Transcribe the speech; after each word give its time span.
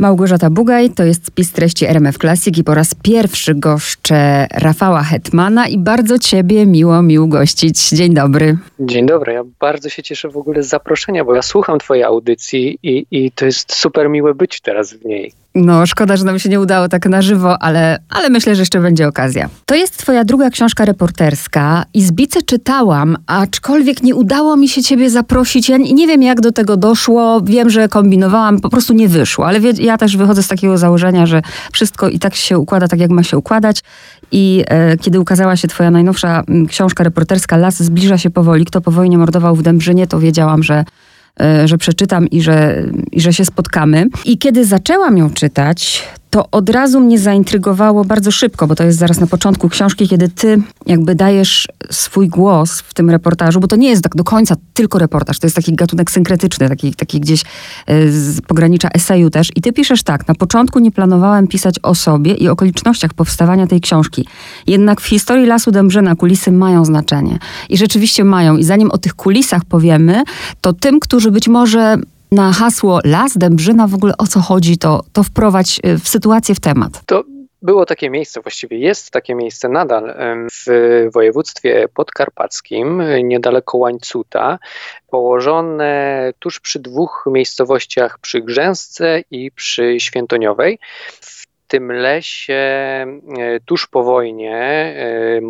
Małgorzata 0.00 0.50
Bugaj 0.50 0.90
to 0.90 1.04
jest 1.04 1.26
spis 1.26 1.52
treści 1.52 1.86
RMF 1.86 2.18
Classic 2.18 2.58
i 2.58 2.64
po 2.64 2.74
raz 2.74 2.94
pierwszy 2.94 3.54
goszczę 3.54 4.46
Rafała 4.50 5.02
Hetmana 5.02 5.68
i 5.68 5.78
bardzo 5.78 6.18
Ciebie 6.18 6.66
miło 6.66 7.02
mi 7.02 7.18
ugościć. 7.18 7.88
Dzień 7.88 8.14
dobry. 8.14 8.56
Dzień 8.80 9.06
dobry, 9.06 9.32
ja 9.32 9.42
bardzo 9.60 9.88
się 9.88 10.02
cieszę 10.02 10.28
w 10.28 10.36
ogóle 10.36 10.62
z 10.62 10.68
zaproszenia, 10.68 11.24
bo 11.24 11.34
ja 11.34 11.42
słucham 11.42 11.78
Twojej 11.78 12.04
audycji 12.04 12.78
i, 12.82 13.06
i 13.10 13.32
to 13.32 13.44
jest 13.44 13.74
super 13.74 14.10
miłe 14.10 14.34
być 14.34 14.60
teraz 14.60 14.92
w 14.94 15.04
niej. 15.04 15.32
No, 15.54 15.86
szkoda, 15.86 16.16
że 16.16 16.24
nam 16.24 16.38
się 16.38 16.48
nie 16.48 16.60
udało 16.60 16.88
tak 16.88 17.06
na 17.06 17.22
żywo, 17.22 17.62
ale, 17.62 17.98
ale 18.08 18.28
myślę, 18.28 18.54
że 18.54 18.62
jeszcze 18.62 18.80
będzie 18.80 19.08
okazja. 19.08 19.48
To 19.66 19.74
jest 19.74 19.98
twoja 19.98 20.24
druga 20.24 20.50
książka 20.50 20.84
reporterska. 20.84 21.84
Izbice 21.94 22.42
czytałam, 22.42 23.16
aczkolwiek 23.26 24.02
nie 24.02 24.14
udało 24.14 24.56
mi 24.56 24.68
się 24.68 24.82
ciebie 24.82 25.10
zaprosić. 25.10 25.68
Ja 25.68 25.76
nie 25.76 26.06
wiem, 26.06 26.22
jak 26.22 26.40
do 26.40 26.52
tego 26.52 26.76
doszło. 26.76 27.40
Wiem, 27.40 27.70
że 27.70 27.88
kombinowałam, 27.88 28.60
po 28.60 28.68
prostu 28.68 28.92
nie 28.92 29.08
wyszło. 29.08 29.46
Ale 29.46 29.60
wie, 29.60 29.70
ja 29.70 29.98
też 29.98 30.16
wychodzę 30.16 30.42
z 30.42 30.48
takiego 30.48 30.78
założenia, 30.78 31.26
że 31.26 31.42
wszystko 31.72 32.08
i 32.08 32.18
tak 32.18 32.34
się 32.34 32.58
układa 32.58 32.88
tak, 32.88 33.00
jak 33.00 33.10
ma 33.10 33.22
się 33.22 33.38
układać. 33.38 33.82
I 34.32 34.64
e, 34.68 34.96
kiedy 34.96 35.20
ukazała 35.20 35.56
się 35.56 35.68
twoja 35.68 35.90
najnowsza 35.90 36.42
książka 36.68 37.04
reporterska 37.04 37.56
Las 37.56 37.82
zbliża 37.82 38.18
się 38.18 38.30
powoli, 38.30 38.64
kto 38.64 38.80
po 38.80 38.90
wojnie 38.90 39.18
mordował 39.18 39.56
w 39.56 39.62
Dębrzynie, 39.62 40.06
to 40.06 40.20
wiedziałam, 40.20 40.62
że 40.62 40.84
że 41.64 41.78
przeczytam 41.78 42.28
i 42.28 42.42
że, 42.42 42.82
i 43.12 43.20
że 43.20 43.32
się 43.32 43.44
spotkamy. 43.44 44.06
I 44.24 44.38
kiedy 44.38 44.64
zaczęłam 44.64 45.18
ją 45.18 45.30
czytać, 45.30 46.08
to 46.30 46.50
od 46.50 46.70
razu 46.70 47.00
mnie 47.00 47.18
zaintrygowało 47.18 48.04
bardzo 48.04 48.30
szybko, 48.30 48.66
bo 48.66 48.74
to 48.74 48.84
jest 48.84 48.98
zaraz 48.98 49.20
na 49.20 49.26
początku 49.26 49.68
książki, 49.68 50.08
kiedy 50.08 50.28
ty 50.28 50.62
jakby 50.86 51.14
dajesz 51.14 51.68
swój 51.90 52.28
głos 52.28 52.80
w 52.80 52.94
tym 52.94 53.10
reportażu, 53.10 53.60
bo 53.60 53.66
to 53.66 53.76
nie 53.76 53.88
jest 53.88 54.02
tak 54.02 54.16
do 54.16 54.24
końca 54.24 54.56
tylko 54.74 54.98
reportaż, 54.98 55.38
to 55.38 55.46
jest 55.46 55.56
taki 55.56 55.74
gatunek 55.74 56.10
synkretyczny, 56.10 56.68
taki, 56.68 56.94
taki 56.94 57.20
gdzieś 57.20 57.42
e, 57.86 58.10
z 58.10 58.40
pogranicza 58.40 58.88
eseju 58.88 59.30
też. 59.30 59.48
I 59.56 59.60
ty 59.60 59.72
piszesz 59.72 60.02
tak, 60.02 60.28
na 60.28 60.34
początku 60.34 60.78
nie 60.78 60.90
planowałem 60.90 61.46
pisać 61.46 61.74
o 61.82 61.94
sobie 61.94 62.34
i 62.34 62.48
okolicznościach 62.48 63.14
powstawania 63.14 63.66
tej 63.66 63.80
książki. 63.80 64.26
Jednak 64.66 65.00
w 65.00 65.06
historii 65.06 65.46
Lasu 65.46 65.70
Dębrzyna 65.70 66.14
kulisy 66.14 66.52
mają 66.52 66.84
znaczenie. 66.84 67.38
I 67.68 67.76
rzeczywiście 67.76 68.24
mają. 68.24 68.56
I 68.56 68.64
zanim 68.64 68.90
o 68.90 68.98
tych 68.98 69.14
kulisach 69.14 69.64
powiemy, 69.64 70.22
to 70.60 70.72
tym, 70.72 71.00
którzy 71.00 71.30
być 71.30 71.48
może 71.48 71.98
na 72.32 72.52
hasło 72.52 73.00
Las 73.04 73.38
Dębrzyna 73.38 73.86
w 73.86 73.94
ogóle 73.94 74.14
o 74.18 74.26
co 74.26 74.40
chodzi, 74.40 74.78
to, 74.78 75.04
to 75.12 75.22
wprowadź 75.22 75.80
y, 75.86 75.98
w 75.98 76.08
sytuację, 76.08 76.54
w 76.54 76.60
temat. 76.60 77.02
To 77.06 77.24
było 77.62 77.86
takie 77.86 78.10
miejsce, 78.10 78.40
właściwie 78.40 78.78
jest 78.78 79.10
takie 79.10 79.34
miejsce 79.34 79.68
nadal 79.68 80.14
w 80.52 80.66
województwie 81.14 81.88
podkarpackim, 81.94 83.02
niedaleko 83.24 83.78
Łańcuta, 83.78 84.58
położone 85.10 86.32
tuż 86.38 86.60
przy 86.60 86.78
dwóch 86.78 87.24
miejscowościach, 87.26 88.18
przy 88.18 88.40
Grzęsce 88.40 89.22
i 89.30 89.50
przy 89.50 90.00
Świętoniowej. 90.00 90.78
W 91.20 91.39
tym 91.70 91.92
lesie 91.92 92.54
e, 92.54 93.60
tuż 93.64 93.86
po 93.86 94.02
wojnie 94.02 94.56
e, 94.56 95.40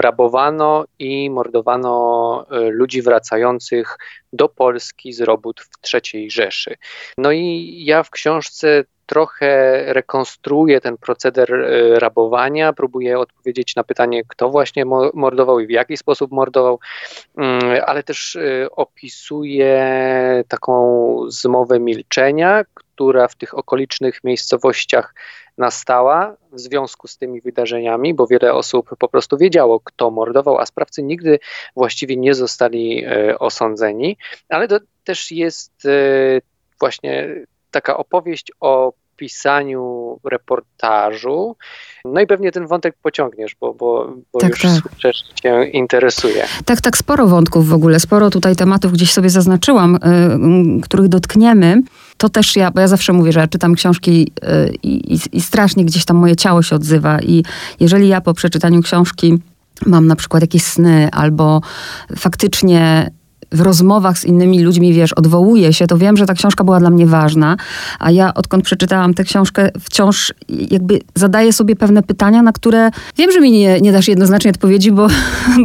rabowano 0.00 0.84
i 0.98 1.30
mordowano 1.30 2.46
e, 2.50 2.60
ludzi 2.60 3.02
wracających 3.02 3.98
do 4.32 4.48
Polski 4.48 5.12
z 5.12 5.20
robót 5.20 5.60
w 5.60 5.94
III 5.94 6.30
Rzeszy. 6.30 6.74
No 7.18 7.32
i 7.32 7.74
ja 7.84 8.02
w 8.02 8.10
książce 8.10 8.84
trochę 9.06 9.82
rekonstruuję 9.92 10.80
ten 10.80 10.96
proceder 10.96 11.52
rabowania, 11.94 12.72
próbuję 12.72 13.18
odpowiedzieć 13.18 13.76
na 13.76 13.84
pytanie, 13.84 14.22
kto 14.28 14.50
właśnie 14.50 14.84
mordował 15.14 15.60
i 15.60 15.66
w 15.66 15.70
jaki 15.70 15.96
sposób 15.96 16.32
mordował, 16.32 16.80
mm, 17.36 17.60
ale 17.86 18.02
też 18.02 18.38
opisuję 18.70 19.84
taką 20.48 21.16
zmowę 21.28 21.80
milczenia, 21.80 22.64
która 22.74 23.28
w 23.28 23.34
tych 23.34 23.58
okolicznych 23.58 24.24
miejscowościach 24.24 25.14
nastała 25.58 26.36
w 26.52 26.60
związku 26.60 27.08
z 27.08 27.18
tymi 27.18 27.40
wydarzeniami, 27.40 28.14
bo 28.14 28.26
wiele 28.26 28.54
osób 28.54 28.90
po 28.98 29.08
prostu 29.08 29.38
wiedziało, 29.38 29.80
kto 29.80 30.10
mordował, 30.10 30.58
a 30.58 30.66
sprawcy 30.66 31.02
nigdy 31.02 31.38
właściwie 31.76 32.16
nie 32.16 32.34
zostali 32.34 33.04
e, 33.04 33.38
osądzeni. 33.38 34.16
Ale 34.48 34.68
to 34.68 34.78
też 35.04 35.30
jest 35.30 35.86
e, 35.86 36.40
właśnie 36.80 37.28
taka 37.70 37.96
opowieść 37.96 38.52
o 38.60 38.92
pisaniu 39.16 40.18
reportażu. 40.24 41.56
No 42.04 42.20
i 42.20 42.26
pewnie 42.26 42.52
ten 42.52 42.66
wątek 42.66 42.94
pociągniesz, 43.02 43.56
bo, 43.60 43.74
bo, 43.74 44.12
bo 44.32 44.38
tak, 44.38 44.50
już 44.50 44.62
tak. 44.62 45.12
cię 45.42 45.64
interesuje. 45.64 46.46
Tak, 46.64 46.80
tak, 46.80 46.96
sporo 46.96 47.26
wątków 47.26 47.68
w 47.68 47.74
ogóle, 47.74 48.00
sporo 48.00 48.30
tutaj 48.30 48.56
tematów 48.56 48.92
gdzieś 48.92 49.12
sobie 49.12 49.30
zaznaczyłam, 49.30 49.94
y, 49.96 50.80
których 50.80 51.08
dotkniemy. 51.08 51.82
To 52.22 52.28
też 52.28 52.56
ja, 52.56 52.70
bo 52.70 52.80
ja 52.80 52.88
zawsze 52.88 53.12
mówię, 53.12 53.32
że 53.32 53.40
ja 53.40 53.46
czytam 53.46 53.74
książki 53.74 54.32
y, 54.44 54.74
i, 54.82 55.18
i 55.32 55.40
strasznie 55.40 55.84
gdzieś 55.84 56.04
tam 56.04 56.16
moje 56.16 56.36
ciało 56.36 56.62
się 56.62 56.76
odzywa. 56.76 57.20
I 57.20 57.44
jeżeli 57.80 58.08
ja 58.08 58.20
po 58.20 58.34
przeczytaniu 58.34 58.82
książki 58.82 59.38
mam 59.86 60.06
na 60.06 60.16
przykład 60.16 60.42
jakieś 60.42 60.62
sny 60.62 61.08
albo 61.12 61.60
faktycznie 62.16 63.10
w 63.52 63.60
rozmowach 63.60 64.18
z 64.18 64.24
innymi 64.24 64.62
ludźmi, 64.62 64.92
wiesz, 64.92 65.12
odwołuję 65.12 65.72
się, 65.72 65.86
to 65.86 65.98
wiem, 65.98 66.16
że 66.16 66.26
ta 66.26 66.34
książka 66.34 66.64
była 66.64 66.80
dla 66.80 66.90
mnie 66.90 67.06
ważna, 67.06 67.56
a 67.98 68.10
ja 68.10 68.34
odkąd 68.34 68.64
przeczytałam 68.64 69.14
tę 69.14 69.24
książkę, 69.24 69.70
wciąż 69.80 70.34
jakby 70.70 71.00
zadaję 71.14 71.52
sobie 71.52 71.76
pewne 71.76 72.02
pytania, 72.02 72.42
na 72.42 72.52
które 72.52 72.90
wiem, 73.18 73.32
że 73.32 73.40
mi 73.40 73.50
nie, 73.50 73.80
nie 73.80 73.92
dasz 73.92 74.08
jednoznacznej 74.08 74.50
odpowiedzi, 74.50 74.92
bo, 74.92 75.06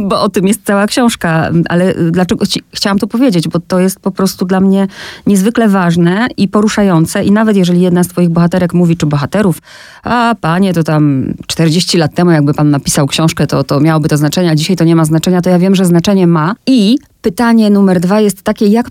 bo 0.08 0.22
o 0.22 0.28
tym 0.28 0.46
jest 0.46 0.60
cała 0.64 0.86
książka, 0.86 1.50
ale 1.68 1.94
dlaczego 2.10 2.46
ci, 2.46 2.62
chciałam 2.74 2.98
to 2.98 3.06
powiedzieć, 3.06 3.48
bo 3.48 3.60
to 3.60 3.80
jest 3.80 4.00
po 4.00 4.10
prostu 4.10 4.44
dla 4.44 4.60
mnie 4.60 4.86
niezwykle 5.26 5.68
ważne 5.68 6.26
i 6.36 6.48
poruszające 6.48 7.24
i 7.24 7.30
nawet 7.30 7.56
jeżeli 7.56 7.80
jedna 7.80 8.04
z 8.04 8.08
twoich 8.08 8.28
bohaterek 8.28 8.74
mówi, 8.74 8.96
czy 8.96 9.06
bohaterów, 9.06 9.58
a 10.02 10.34
panie, 10.40 10.74
to 10.74 10.82
tam 10.82 11.34
40 11.46 11.98
lat 11.98 12.14
temu 12.14 12.30
jakby 12.30 12.54
pan 12.54 12.70
napisał 12.70 13.06
książkę, 13.06 13.46
to, 13.46 13.64
to 13.64 13.80
miałoby 13.80 14.08
to 14.08 14.16
znaczenie, 14.16 14.50
a 14.50 14.54
dzisiaj 14.54 14.76
to 14.76 14.84
nie 14.84 14.96
ma 14.96 15.04
znaczenia, 15.04 15.40
to 15.40 15.50
ja 15.50 15.58
wiem, 15.58 15.74
że 15.74 15.84
znaczenie 15.84 16.26
ma 16.26 16.54
i 16.66 16.98
pytanie 17.22 17.70
numer 17.70 18.00
dwa 18.00 18.20
jest 18.20 18.42
takie, 18.42 18.66
jak, 18.66 18.86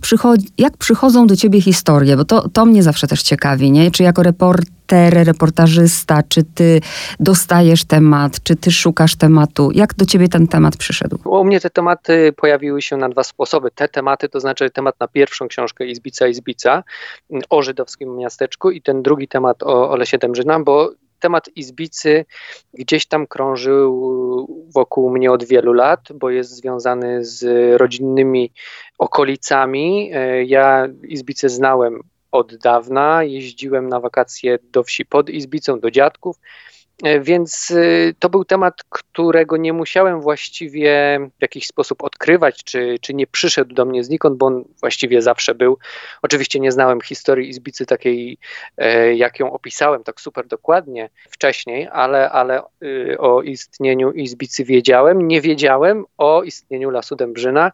jak 0.57 0.77
przychodzą 0.77 1.27
do 1.27 1.35
ciebie 1.35 1.61
historie? 1.61 2.17
Bo 2.17 2.25
to, 2.25 2.49
to 2.49 2.65
mnie 2.65 2.83
zawsze 2.83 3.07
też 3.07 3.21
ciekawi, 3.21 3.71
nie? 3.71 3.91
Czy 3.91 4.03
jako 4.03 4.23
reporter, 4.23 5.13
reportażysta, 5.13 6.23
czy 6.29 6.43
ty 6.43 6.81
dostajesz 7.19 7.85
temat, 7.85 8.43
czy 8.43 8.55
ty 8.55 8.71
szukasz 8.71 9.15
tematu? 9.15 9.71
Jak 9.73 9.93
do 9.93 10.05
ciebie 10.05 10.27
ten 10.27 10.47
temat 10.47 10.77
przyszedł? 10.77 11.19
U 11.25 11.43
mnie 11.43 11.59
te 11.59 11.69
tematy 11.69 12.33
pojawiły 12.37 12.81
się 12.81 12.97
na 12.97 13.09
dwa 13.09 13.23
sposoby. 13.23 13.71
Te 13.71 13.87
tematy, 13.87 14.29
to 14.29 14.39
znaczy 14.39 14.69
temat 14.69 14.99
na 14.99 15.07
pierwszą 15.07 15.47
książkę 15.47 15.85
Izbica 15.85 16.27
Izbica 16.27 16.83
o 17.49 17.61
żydowskim 17.61 18.17
miasteczku 18.17 18.71
i 18.71 18.81
ten 18.81 19.03
drugi 19.03 19.27
temat 19.27 19.63
o, 19.63 19.89
o 19.89 19.95
Lesie 19.95 20.17
Dębrzyna, 20.17 20.59
bo 20.59 20.91
temat 21.19 21.49
Izbicy 21.55 22.25
gdzieś 22.73 23.05
tam 23.05 23.27
krążył 23.27 23.91
wokół 24.73 25.09
mnie 25.09 25.31
od 25.31 25.43
wielu 25.43 25.73
lat, 25.73 25.99
bo 26.15 26.29
jest 26.29 26.49
związany 26.49 27.25
z 27.25 27.43
rodzinnymi 27.79 28.51
okolicami. 28.97 30.11
E, 30.13 30.43
ja 30.43 30.87
Izbicę 31.03 31.49
znałem 31.49 32.03
od 32.31 32.55
dawna, 32.55 33.23
jeździłem 33.23 33.89
na 33.89 33.99
wakacje 33.99 34.59
do 34.71 34.83
wsi 34.83 35.05
pod 35.05 35.29
Izbicą, 35.29 35.79
do 35.79 35.91
dziadków. 35.91 36.39
E, 37.03 37.19
więc 37.19 37.71
e, 37.71 38.13
to 38.19 38.29
był 38.29 38.45
temat, 38.45 38.83
którego 38.89 39.57
nie 39.57 39.73
musiałem 39.73 40.21
właściwie 40.21 41.19
w 41.39 41.41
jakiś 41.41 41.67
sposób 41.67 42.03
odkrywać, 42.03 42.63
czy, 42.63 42.95
czy 43.01 43.13
nie 43.13 43.27
przyszedł 43.27 43.75
do 43.75 43.85
mnie 43.85 44.03
znikąd, 44.03 44.37
bo 44.37 44.45
on 44.45 44.63
właściwie 44.79 45.21
zawsze 45.21 45.55
był. 45.55 45.77
Oczywiście 46.21 46.59
nie 46.59 46.71
znałem 46.71 47.01
historii 47.01 47.49
Izbicy 47.49 47.85
takiej, 47.85 48.37
e, 48.77 49.15
jak 49.15 49.39
ją 49.39 49.51
opisałem 49.53 50.03
tak 50.03 50.21
super 50.21 50.47
dokładnie 50.47 51.09
wcześniej, 51.29 51.87
ale, 51.91 52.29
ale 52.29 52.61
o 53.17 53.41
istnieniu 53.41 54.11
Izbicy 54.11 54.63
wiedziałem. 54.63 55.27
Nie 55.27 55.41
wiedziałem 55.41 56.05
o 56.17 56.43
istnieniu 56.43 56.89
Lasu 56.89 57.15
Dębrzyna, 57.15 57.71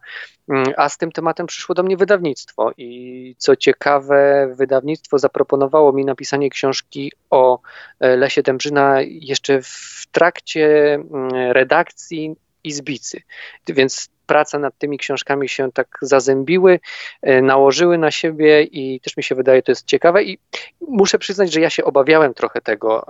a 0.76 0.88
z 0.88 0.98
tym 0.98 1.12
tematem 1.12 1.46
przyszło 1.46 1.74
do 1.74 1.82
mnie 1.82 1.96
wydawnictwo 1.96 2.72
i 2.76 3.34
co 3.38 3.56
ciekawe, 3.56 4.48
wydawnictwo 4.56 5.18
zaproponowało 5.18 5.92
mi 5.92 6.04
napisanie 6.04 6.50
książki 6.50 7.12
o 7.30 7.60
e, 8.00 8.16
Lesie 8.16 8.42
Dębrzyna 8.42 8.96
jeszcze 9.02 9.62
w 9.62 10.04
trakcie 10.12 10.94
mm, 10.94 11.30
redakcji 11.52 12.36
Izbicy. 12.64 13.22
Więc 13.68 14.08
prace 14.26 14.58
nad 14.58 14.78
tymi 14.78 14.98
książkami 14.98 15.48
się 15.48 15.72
tak 15.72 15.98
zazębiły, 16.02 16.80
e, 17.22 17.42
nałożyły 17.42 17.98
na 17.98 18.10
siebie 18.10 18.62
i 18.62 19.00
też 19.00 19.16
mi 19.16 19.22
się 19.22 19.34
wydaje, 19.34 19.62
to 19.62 19.72
jest 19.72 19.86
ciekawe 19.86 20.22
i 20.22 20.38
muszę 20.80 21.18
przyznać, 21.18 21.52
że 21.52 21.60
ja 21.60 21.70
się 21.70 21.84
obawiałem 21.84 22.34
trochę 22.34 22.60
tego, 22.60 23.06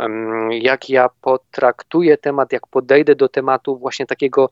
jak 0.51 0.91
ja 0.91 1.09
potraktuję 1.21 2.17
temat, 2.19 2.53
jak 2.53 2.67
podejdę 2.67 3.15
do 3.15 3.29
tematu 3.29 3.79
właśnie 3.79 4.07
takiego 4.07 4.51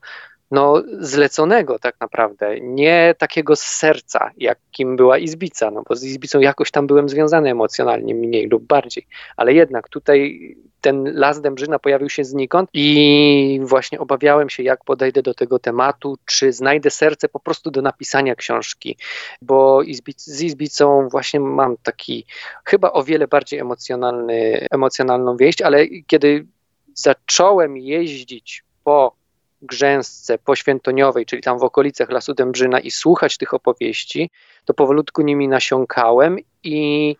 no, 0.53 0.83
zleconego 0.99 1.79
tak 1.79 1.95
naprawdę, 2.01 2.59
nie 2.61 3.15
takiego 3.17 3.55
z 3.55 3.61
serca, 3.61 4.31
jakim 4.37 4.95
była 4.95 5.17
Izbica, 5.17 5.71
no 5.71 5.83
bo 5.89 5.95
z 5.95 6.03
Izbicą 6.03 6.39
jakoś 6.39 6.71
tam 6.71 6.87
byłem 6.87 7.09
związany 7.09 7.49
emocjonalnie, 7.49 8.15
mniej 8.15 8.47
lub 8.47 8.63
bardziej, 8.63 9.07
ale 9.37 9.53
jednak 9.53 9.89
tutaj 9.89 10.39
ten 10.81 11.13
las 11.15 11.41
Dębrzyna 11.41 11.79
pojawił 11.79 12.09
się 12.09 12.23
znikąd 12.23 12.69
i 12.73 13.59
właśnie 13.63 13.99
obawiałem 13.99 14.49
się, 14.49 14.63
jak 14.63 14.83
podejdę 14.83 15.21
do 15.21 15.33
tego 15.33 15.59
tematu, 15.59 16.17
czy 16.25 16.53
znajdę 16.53 16.89
serce 16.89 17.29
po 17.29 17.39
prostu 17.39 17.71
do 17.71 17.81
napisania 17.81 18.35
książki, 18.35 18.97
bo 19.41 19.81
z 20.17 20.41
Izbicą 20.41 21.07
właśnie 21.11 21.39
mam 21.39 21.77
taki 21.83 22.25
chyba 22.65 22.91
o 22.91 23.03
wiele 23.03 23.27
bardziej 23.27 23.59
emocjonalny, 23.59 24.67
emocjonalną 24.71 25.37
wieść, 25.37 25.61
ale 25.61 25.87
kiedy 26.07 26.45
zacząłem 26.93 27.77
jeździć 27.77 28.63
po 28.83 29.22
Grzęsce, 29.63 30.37
poświętoniowej, 30.37 31.25
czyli 31.25 31.41
tam 31.41 31.59
w 31.59 31.63
okolicach 31.63 32.09
Lasu 32.09 32.33
Dębrzyna 32.33 32.79
i 32.79 32.91
słuchać 32.91 33.37
tych 33.37 33.53
opowieści, 33.53 34.29
to 34.65 34.73
powolutku 34.73 35.21
nimi 35.21 35.47
nasiąkałem 35.47 36.37
i 36.63 37.15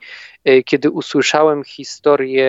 e, 0.45 0.63
kiedy 0.63 0.89
usłyszałem 0.89 1.63
historię 1.63 2.45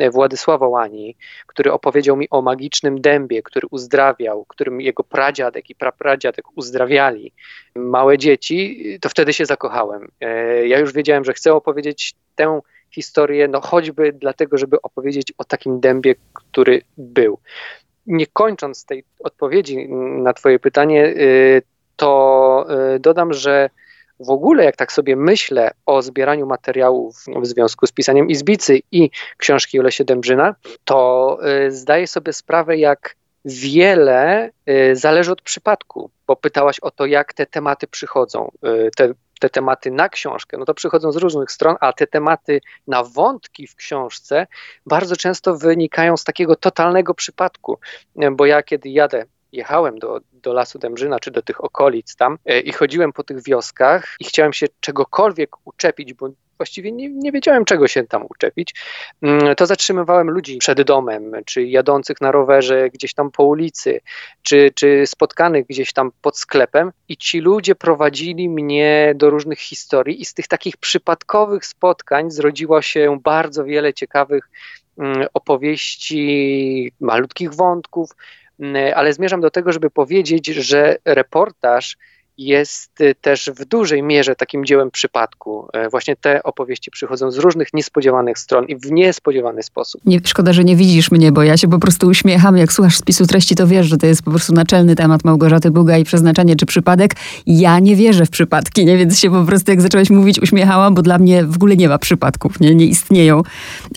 e, 0.00 0.10
Władysława 0.10 0.68
Łani, 0.68 1.16
który 1.46 1.72
opowiedział 1.72 2.16
mi 2.16 2.30
o 2.30 2.42
magicznym 2.42 3.00
dębie, 3.00 3.42
który 3.42 3.66
uzdrawiał, 3.70 4.44
którym 4.44 4.80
jego 4.80 5.04
pradziadek 5.04 5.70
i 5.70 5.74
prapradziadek 5.74 6.44
uzdrawiali 6.56 7.32
małe 7.74 8.18
dzieci, 8.18 8.84
to 9.00 9.08
wtedy 9.08 9.32
się 9.32 9.46
zakochałem. 9.46 10.08
E, 10.20 10.66
ja 10.66 10.78
już 10.78 10.92
wiedziałem, 10.92 11.24
że 11.24 11.32
chcę 11.32 11.54
opowiedzieć 11.54 12.14
tę 12.34 12.60
historię, 12.90 13.48
no 13.48 13.60
choćby 13.60 14.12
dlatego, 14.12 14.58
żeby 14.58 14.82
opowiedzieć 14.82 15.32
o 15.38 15.44
takim 15.44 15.80
dębie, 15.80 16.14
który 16.32 16.82
był 16.96 17.38
nie 18.08 18.26
kończąc 18.26 18.84
tej 18.84 19.04
odpowiedzi 19.20 19.88
na 20.22 20.32
Twoje 20.32 20.58
pytanie, 20.58 21.06
y, 21.06 21.62
to 21.96 22.66
y, 22.94 22.98
dodam, 22.98 23.32
że 23.32 23.70
w 24.20 24.30
ogóle, 24.30 24.64
jak 24.64 24.76
tak 24.76 24.92
sobie 24.92 25.16
myślę 25.16 25.70
o 25.86 26.02
zbieraniu 26.02 26.46
materiałów 26.46 27.16
w 27.42 27.46
związku 27.46 27.86
z 27.86 27.92
pisaniem 27.92 28.28
Izbicy 28.28 28.80
i 28.92 29.10
książki 29.36 29.80
o 29.80 29.82
Lesie 29.82 30.04
Dębrzyna, 30.04 30.54
to 30.84 31.38
y, 31.66 31.70
zdaję 31.70 32.06
sobie 32.06 32.32
sprawę, 32.32 32.76
jak 32.76 33.16
wiele 33.44 34.50
zależy 34.92 35.32
od 35.32 35.42
przypadku, 35.42 36.10
bo 36.26 36.36
pytałaś 36.36 36.80
o 36.80 36.90
to, 36.90 37.06
jak 37.06 37.34
te 37.34 37.46
tematy 37.46 37.86
przychodzą, 37.86 38.50
te 38.96 39.14
te 39.38 39.50
tematy 39.50 39.90
na 39.90 40.08
książkę, 40.08 40.56
no 40.58 40.64
to 40.64 40.74
przychodzą 40.74 41.12
z 41.12 41.16
różnych 41.16 41.52
stron, 41.52 41.76
a 41.80 41.92
te 41.92 42.06
tematy 42.06 42.60
na 42.86 43.04
wątki 43.04 43.66
w 43.66 43.74
książce 43.74 44.46
bardzo 44.86 45.16
często 45.16 45.56
wynikają 45.56 46.16
z 46.16 46.24
takiego 46.24 46.56
totalnego 46.56 47.14
przypadku, 47.14 47.78
bo 48.32 48.46
ja 48.46 48.62
kiedy 48.62 48.88
jadę 48.88 49.26
jechałem 49.52 49.98
do, 49.98 50.20
do 50.32 50.52
Lasu 50.52 50.78
Dębrzyna, 50.78 51.20
czy 51.20 51.30
do 51.30 51.42
tych 51.42 51.64
okolic 51.64 52.16
tam 52.16 52.38
e, 52.44 52.60
i 52.60 52.72
chodziłem 52.72 53.12
po 53.12 53.24
tych 53.24 53.42
wioskach 53.42 54.16
i 54.20 54.24
chciałem 54.24 54.52
się 54.52 54.66
czegokolwiek 54.80 55.50
uczepić, 55.64 56.14
bo 56.14 56.28
właściwie 56.58 56.92
nie, 56.92 57.08
nie 57.08 57.32
wiedziałem, 57.32 57.64
czego 57.64 57.88
się 57.88 58.06
tam 58.06 58.26
uczepić, 58.30 58.74
mm, 59.22 59.54
to 59.56 59.66
zatrzymywałem 59.66 60.30
ludzi 60.30 60.58
przed 60.58 60.82
domem, 60.82 61.32
czy 61.46 61.62
jadących 61.62 62.20
na 62.20 62.32
rowerze 62.32 62.90
gdzieś 62.90 63.14
tam 63.14 63.30
po 63.30 63.44
ulicy, 63.44 64.00
czy, 64.42 64.70
czy 64.74 65.06
spotkanych 65.06 65.66
gdzieś 65.66 65.92
tam 65.92 66.10
pod 66.22 66.38
sklepem. 66.38 66.92
I 67.08 67.16
ci 67.16 67.40
ludzie 67.40 67.74
prowadzili 67.74 68.48
mnie 68.48 69.12
do 69.16 69.30
różnych 69.30 69.58
historii 69.58 70.20
i 70.20 70.24
z 70.24 70.34
tych 70.34 70.48
takich 70.48 70.76
przypadkowych 70.76 71.66
spotkań 71.66 72.30
zrodziło 72.30 72.82
się 72.82 73.18
bardzo 73.22 73.64
wiele 73.64 73.94
ciekawych 73.94 74.50
mm, 74.98 75.26
opowieści, 75.34 76.92
malutkich 77.00 77.54
wątków, 77.54 78.10
mm, 78.60 78.92
ale 78.96 79.12
zmierzam 79.12 79.40
do 79.40 79.50
tego, 79.50 79.72
żeby 79.72 79.90
powiedzieć, 79.90 80.46
że 80.46 80.96
reportaż 81.04 81.96
jest 82.38 83.00
y, 83.00 83.14
też 83.20 83.50
w 83.56 83.64
dużej 83.64 84.02
mierze 84.02 84.36
takim 84.36 84.64
dziełem 84.64 84.90
przypadku. 84.90 85.68
E, 85.72 85.88
właśnie 85.88 86.16
te 86.16 86.42
opowieści 86.42 86.90
przychodzą 86.90 87.30
z 87.30 87.38
różnych 87.38 87.74
niespodziewanych 87.74 88.38
stron 88.38 88.64
i 88.64 88.76
w 88.76 88.92
niespodziewany 88.92 89.62
sposób. 89.62 90.00
Nie, 90.04 90.20
szkoda, 90.24 90.52
że 90.52 90.64
nie 90.64 90.76
widzisz 90.76 91.10
mnie, 91.10 91.32
bo 91.32 91.42
ja 91.42 91.56
się 91.56 91.68
po 91.68 91.78
prostu 91.78 92.06
uśmiecham. 92.06 92.56
Jak 92.56 92.72
słuchasz 92.72 92.96
spisu 92.96 93.26
treści, 93.26 93.54
to 93.54 93.66
wiesz, 93.66 93.86
że 93.86 93.96
to 93.96 94.06
jest 94.06 94.22
po 94.22 94.30
prostu 94.30 94.54
naczelny 94.54 94.96
temat 94.96 95.24
Małgorzaty 95.24 95.70
Buga 95.70 95.98
i 95.98 96.04
przeznaczenie 96.04 96.56
czy 96.56 96.66
przypadek. 96.66 97.14
Ja 97.46 97.78
nie 97.78 97.96
wierzę 97.96 98.26
w 98.26 98.30
przypadki, 98.30 98.84
nie? 98.84 98.96
więc 98.96 99.18
się 99.18 99.30
po 99.30 99.44
prostu 99.44 99.70
jak 99.70 99.80
zaczęłaś 99.80 100.10
mówić, 100.10 100.42
uśmiechałam, 100.42 100.94
bo 100.94 101.02
dla 101.02 101.18
mnie 101.18 101.44
w 101.44 101.56
ogóle 101.56 101.76
nie 101.76 101.88
ma 101.88 101.98
przypadków, 101.98 102.60
nie, 102.60 102.74
nie 102.74 102.86
istnieją. 102.86 103.42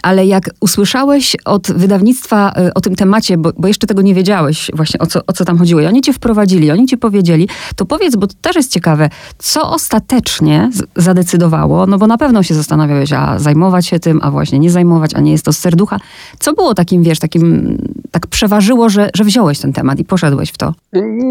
Ale 0.04 0.26
jak 0.26 0.50
usłyszałeś 0.60 1.36
od 1.46 1.72
wydawnictwa 1.72 2.54
y, 2.68 2.74
o 2.74 2.82
tym 2.82 2.96
temacie, 2.96 3.38
bo, 3.38 3.52
bo 3.58 3.68
jeszcze 3.68 3.88
tego 3.88 4.02
nie 4.02 4.14
wiedziałeś 4.14 4.72
właśnie 4.74 5.00
o 5.00 5.08
co, 5.08 5.20
o 5.28 5.34
co 5.34 5.46
tam 5.46 5.58
chodziło 5.58 5.82
i 5.82 5.86
oni 5.86 6.02
cię 6.02 6.14
wprowadzili, 6.14 6.72
oni 6.72 6.86
ci 6.86 6.98
powiedzieli, 6.98 7.50
to 7.76 7.86
powiedz, 7.86 8.16
bo 8.16 8.28
to 8.34 8.38
też 8.42 8.56
jest 8.56 8.72
ciekawe, 8.72 9.10
co 9.38 9.70
ostatecznie 9.70 10.70
zadecydowało, 10.96 11.86
no 11.86 11.98
bo 11.98 12.08
na 12.08 12.18
pewno 12.18 12.44
się 12.44 12.54
zastanawiałeś, 12.54 13.14
a 13.14 13.40
zajmować 13.40 13.88
się 13.88 14.00
tym, 14.00 14.20
a 14.24 14.32
właśnie 14.32 14.60
nie 14.60 14.72
zajmować, 14.72 15.16
a 15.16 15.20
nie 15.20 15.32
jest 15.32 15.46
to 15.46 15.54
z 15.54 15.58
serducha. 15.58 16.00
Co 16.40 16.54
było 16.54 16.74
takim, 16.74 17.04
wiesz, 17.04 17.20
takim, 17.20 17.78
tak 18.12 18.28
przeważyło, 18.28 18.90
że, 18.90 19.10
że 19.16 19.24
wziąłeś 19.24 19.60
ten 19.60 19.74
temat 19.74 20.00
i 20.00 20.06
poszedłeś 20.06 20.50
w 20.50 20.58
to? 20.58 20.74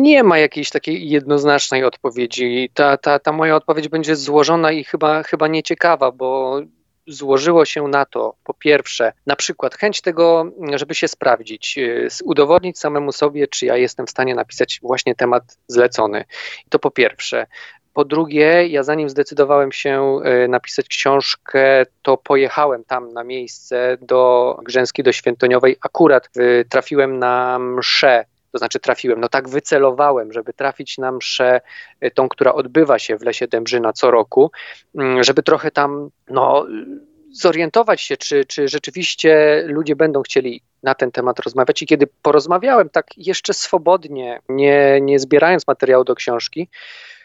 Nie 0.03 0.25
ma 0.25 0.39
jakiejś 0.39 0.71
takiej 0.71 1.11
jednoznacznej 1.11 1.85
odpowiedzi. 1.85 2.71
Ta, 2.75 2.97
ta, 2.97 3.19
ta 3.19 3.33
moja 3.33 3.57
odpowiedź 3.57 3.89
będzie 3.89 4.17
złożona 4.17 4.73
i 4.73 4.85
chyba, 4.85 5.23
chyba 5.23 5.49
nieciekawa, 5.49 6.13
bo 6.13 6.61
złożyło 7.11 7.65
się 7.65 7.89
na 7.89 8.05
to, 8.05 8.35
po 8.45 8.55
pierwsze, 8.55 9.13
na 9.27 9.37
przykład 9.37 9.75
chęć 9.75 10.01
tego, 10.01 10.45
żeby 10.75 10.95
się 10.95 11.09
sprawdzić, 11.09 11.79
y, 11.79 12.09
udowodnić 12.25 12.79
samemu 12.79 13.13
sobie, 13.13 13.49
czy 13.49 13.67
ja 13.67 13.77
jestem 13.77 14.07
w 14.07 14.11
stanie 14.11 14.35
napisać 14.35 14.79
właśnie 14.83 15.15
temat 15.15 15.59
zlecony. 15.69 16.25
To 16.69 16.79
po 16.79 16.91
pierwsze. 16.91 17.47
Po 17.95 18.05
drugie, 18.05 18.67
ja 18.69 18.83
zanim 18.83 19.09
zdecydowałem 19.09 19.73
się 19.73 20.21
y, 20.45 20.49
napisać 20.49 20.89
książkę, 20.89 21.87
to 22.03 22.17
pojechałem 22.17 22.85
tam 22.85 23.13
na 23.13 23.25
miejsce 23.25 23.97
do 24.01 24.57
Grzęski, 24.63 25.03
do 25.03 25.13
Świętoniowej. 25.13 25.77
Akurat 25.81 26.29
y, 26.37 26.65
trafiłem 26.69 27.19
na 27.19 27.59
mszę 27.59 28.25
to 28.53 28.59
znaczy 28.59 28.81
trafiłem, 28.81 29.21
no 29.21 29.29
tak 29.29 29.49
wycelowałem, 29.49 30.33
żeby 30.33 30.53
trafić 30.53 30.99
na 30.99 31.13
mszę, 31.13 31.61
y, 32.05 32.11
tą, 32.11 32.29
która 32.29 32.53
odbywa 32.53 32.99
się 32.99 33.17
w 33.17 33.23
Lesie 33.23 33.49
Dębrzyna 33.49 33.93
co 33.93 34.11
roku, 34.11 34.51
mm, 34.95 35.25
żeby 35.25 35.43
trochę 35.43 35.71
tam, 35.71 36.11
no 36.29 36.67
zorientować 37.33 38.01
się, 38.01 38.17
czy, 38.17 38.45
czy 38.45 38.69
rzeczywiście 38.69 39.63
ludzie 39.67 39.97
będą 39.97 40.23
chcieli 40.23 40.63
na 40.83 40.95
ten 40.95 41.13
temat 41.13 41.39
rozmawiać. 41.39 41.83
I 41.83 41.87
kiedy 41.87 42.07
porozmawiałem 42.23 42.91
tak 42.91 43.07
jeszcze 43.17 43.55
swobodnie, 43.55 44.41
nie, 44.49 44.99
nie 45.03 45.19
zbierając 45.19 45.67
materiału 45.67 46.05
do 46.05 46.15
książki, 46.15 46.69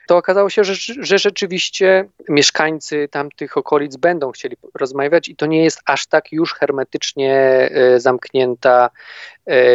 to 0.08 0.18
okazało 0.18 0.50
się, 0.50 0.64
że, 0.64 0.74
że 1.00 1.20
rzeczywiście 1.20 2.10
mieszkańcy 2.30 3.08
tamtych 3.12 3.58
okolic 3.58 3.98
będą 3.98 4.32
chcieli 4.32 4.58
rozmawiać 4.74 5.28
i 5.28 5.36
to 5.36 5.46
nie 5.46 5.64
jest 5.64 5.82
aż 5.86 6.08
tak 6.08 6.32
już 6.32 6.54
hermetycznie 6.54 7.34
e, 7.72 8.00
zamknięta 8.00 8.90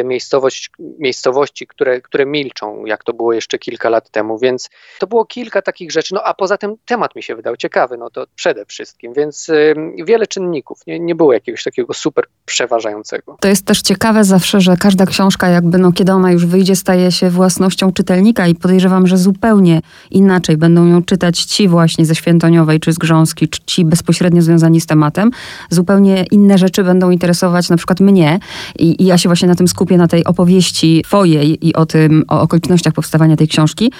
miejscowość, 0.05 0.71
miejscowości, 0.99 1.67
które, 1.67 2.01
które 2.01 2.27
milczą, 2.27 2.85
jak 2.87 3.05
to 3.05 3.13
było 3.13 3.33
jeszcze 3.33 3.59
kilka 3.59 3.89
lat 3.89 4.11
temu, 4.11 4.39
więc 4.39 4.71
to 4.99 5.07
było 5.07 5.25
kilka 5.25 5.63
takich 5.63 5.93
rzeczy, 5.93 6.15
no 6.15 6.23
a 6.25 6.35
poza 6.35 6.59
tym 6.59 6.75
temat 6.87 7.17
mi 7.17 7.23
się 7.23 7.37
wydał 7.37 7.57
ciekawy, 7.57 7.97
no 7.97 8.11
to 8.11 8.27
przede 8.35 8.67
wszystkim, 8.67 9.13
więc 9.13 9.49
e, 9.49 9.75
wiele 10.05 10.27
czynników, 10.27 10.87
nie, 10.87 11.01
nie 11.01 11.15
było 11.15 11.33
jakiegoś 11.33 11.65
takiego 11.65 11.95
super 11.95 12.25
przeważającego. 12.45 13.37
To 13.41 13.49
jest 13.49 13.67
też 13.67 13.83
ciekawe 13.83 14.25
zawsze, 14.25 14.61
że 14.61 14.77
każda 14.77 15.07
książka 15.07 15.49
jakby, 15.49 15.79
no 15.79 15.93
kiedy 15.93 16.13
ona 16.13 16.33
już 16.33 16.47
wyjdzie, 16.47 16.77
staje 16.77 17.13
się 17.13 17.31
własnością 17.31 17.93
czytelnika 17.93 18.47
i 18.47 18.55
podejrzewam, 18.55 19.07
że 19.07 19.19
zupełnie 19.19 19.81
inaczej 20.11 20.57
będą 20.57 20.87
ją 20.87 21.03
czytać 21.03 21.45
ci 21.45 21.69
właśnie 21.69 22.07
ze 22.07 22.15
Świętoniowej 22.15 22.81
czy 22.81 22.93
z 22.93 22.99
Grząski, 22.99 23.49
czy 23.49 23.61
ci 23.67 23.85
bezpośrednio 23.85 24.43
związani 24.43 24.81
z 24.81 24.87
tematem. 24.87 25.31
Zupełnie 25.71 26.25
inne 26.31 26.59
rzeczy 26.59 26.85
będą 26.85 27.11
interesować 27.11 27.69
na 27.69 27.77
przykład 27.77 28.01
mnie 28.01 28.39
i, 28.79 29.03
i 29.03 29.07
ja 29.07 29.19
się 29.19 29.29
właśnie 29.29 29.49
na 29.49 29.55
tym 29.61 29.69
skupię, 29.69 29.97
na 29.97 30.09
tej 30.09 30.25
opowieści 30.25 31.03
twojej 31.07 31.69
i 31.69 31.75
o 31.75 31.87
tym, 31.87 32.25
o 32.29 32.41
okolicznościach 32.41 32.95
powstawania 32.95 33.37
tej 33.37 33.49
książki. 33.49 33.93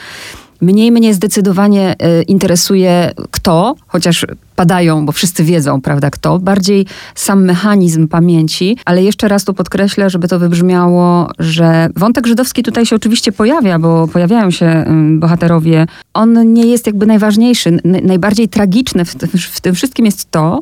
Mniej 0.61 0.93
mnie 0.93 1.15
zdecydowanie 1.15 1.95
y, 2.21 2.23
interesuje 2.23 3.13
kto, 3.31 3.75
chociaż 3.87 4.27
padają, 4.57 5.07
bo 5.07 5.13
wszyscy 5.13 5.45
wiedzą, 5.45 5.81
prawda, 5.81 6.11
kto. 6.11 6.39
Bardziej 6.39 6.87
sam 7.15 7.45
mechanizm 7.45 8.09
pamięci, 8.09 8.77
ale 8.85 9.03
jeszcze 9.03 9.29
raz 9.29 9.45
tu 9.45 9.55
podkreślę, 9.55 10.11
żeby 10.11 10.29
to 10.29 10.39
wybrzmiało, 10.39 11.31
że 11.39 11.89
wątek 11.97 12.27
żydowski 12.27 12.63
tutaj 12.63 12.87
się 12.87 12.97
oczywiście 12.97 13.33
pojawia, 13.33 13.79
bo 13.79 14.09
pojawiają 14.09 14.51
się 14.51 14.85
bohaterowie. 15.19 15.87
On 16.15 16.53
nie 16.53 16.67
jest 16.67 16.87
jakby 16.87 17.07
najważniejszy. 17.07 17.79
najbardziej 17.85 18.49
tragiczne 18.49 19.05
w, 19.05 19.15
w, 19.37 19.61
tym 19.61 19.75
wszystkim 19.75 20.07
jest 20.07 20.31
to, 20.31 20.61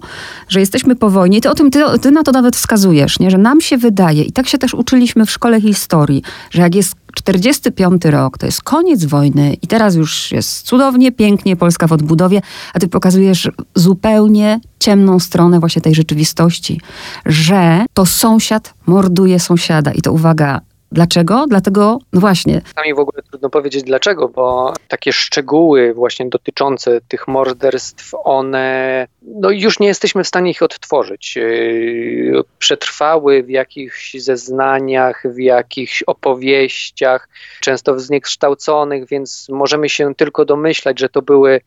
że 0.49 0.61
jesteśmy 0.61 0.97
po 0.97 1.11
wojnie. 1.11 1.41
Ty 1.41 1.51
o 1.51 1.55
tym, 1.55 1.71
ty, 1.71 1.81
ty 2.01 2.11
na 2.11 2.23
to 2.23 2.33
nawet 2.33 2.57
wskazujesz, 2.57 3.21
nie? 3.21 3.31
że 3.31 3.39
nam 3.39 3.61
się 3.61 3.79
wydaje, 3.79 4.23
i 4.23 4.33
tak 4.33 4.49
się 4.49 4.59
też 4.59 4.75
uczyliśmy 4.75 5.27
w 5.27 5.31
szkole 5.31 5.61
historii, 5.61 6.23
że 6.51 6.63
jak 6.63 6.75
jest 6.75 6.95
45 7.19 8.05
rok, 8.05 8.39
to 8.39 8.47
jest 8.47 8.63
koniec 8.63 9.05
wojny 9.05 9.55
i 9.63 9.67
teraz 9.67 9.95
już 9.95 10.33
jest 10.33 10.63
cudownie, 10.63 11.13
pięknie, 11.13 11.57
Polska 11.57 11.87
w 11.87 11.93
odbudowie, 11.93 12.41
a 12.75 12.79
ty 12.79 12.89
pokazujesz 12.89 13.51
zupełnie 13.75 14.61
ciemną 14.79 15.19
stronę 15.19 15.61
właśnie 15.61 15.83
tej 15.83 15.95
rzeczywistości, 15.95 16.81
że 17.27 17.87
to 17.95 18.07
sąsiad 18.07 18.75
morduje 18.87 19.41
sąsiada. 19.41 19.93
I 19.93 20.03
to 20.03 20.13
uwaga, 20.13 20.61
Dlaczego? 20.93 21.47
Dlatego, 21.49 21.99
no 22.13 22.21
właśnie. 22.21 22.61
Sami 22.75 22.95
w 22.95 22.99
ogóle 22.99 23.23
trudno 23.23 23.51
powiedzieć 23.51 23.83
dlaczego, 23.83 24.29
bo 24.29 24.73
takie 24.89 25.13
szczegóły 25.13 25.95
właśnie 25.95 26.29
dotyczące 26.29 27.01
tych 27.09 27.29
morderstw, 27.29 28.15
one, 28.25 29.07
no 29.23 29.51
już 29.51 29.81
nie 29.81 29.87
jesteśmy 29.87 30.25
w 30.25 30.29
stanie 30.29 30.51
ich 30.51 30.63
odtworzyć. 30.63 31.37
Yy, 31.37 32.43
przetrwały 32.59 33.43
w 33.43 33.51
jakichś 33.51 34.15
zeznaniach, 34.15 35.23
w 35.35 35.39
jakichś 35.39 36.03
opowieściach, 36.03 37.29
często 37.61 38.01
zniekształconych, 38.01 39.09
więc 39.09 39.47
możemy 39.49 39.89
się 39.89 40.15
tylko 40.15 40.45
domyślać, 40.45 41.01
że 41.01 41.09
to 41.09 41.23
były 41.23 41.61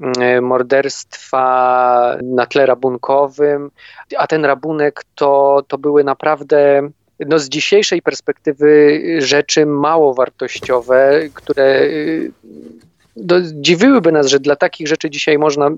yy, 0.00 0.40
morderstwa 0.40 2.16
na 2.22 2.46
tle 2.46 2.66
rabunkowym, 2.66 3.70
a 4.18 4.26
ten 4.26 4.44
rabunek 4.44 5.04
to, 5.14 5.62
to 5.68 5.78
były 5.78 6.04
naprawdę 6.04 6.90
no 7.26 7.38
z 7.38 7.48
dzisiejszej 7.48 8.02
perspektywy 8.02 9.00
rzeczy 9.18 9.66
mało 9.66 10.14
wartościowe, 10.14 11.20
które 11.34 11.88
no, 13.16 13.36
dziwiłyby 13.52 14.12
nas, 14.12 14.26
że 14.26 14.40
dla 14.40 14.56
takich 14.56 14.88
rzeczy 14.88 15.10
dzisiaj 15.10 15.38
można 15.38 15.70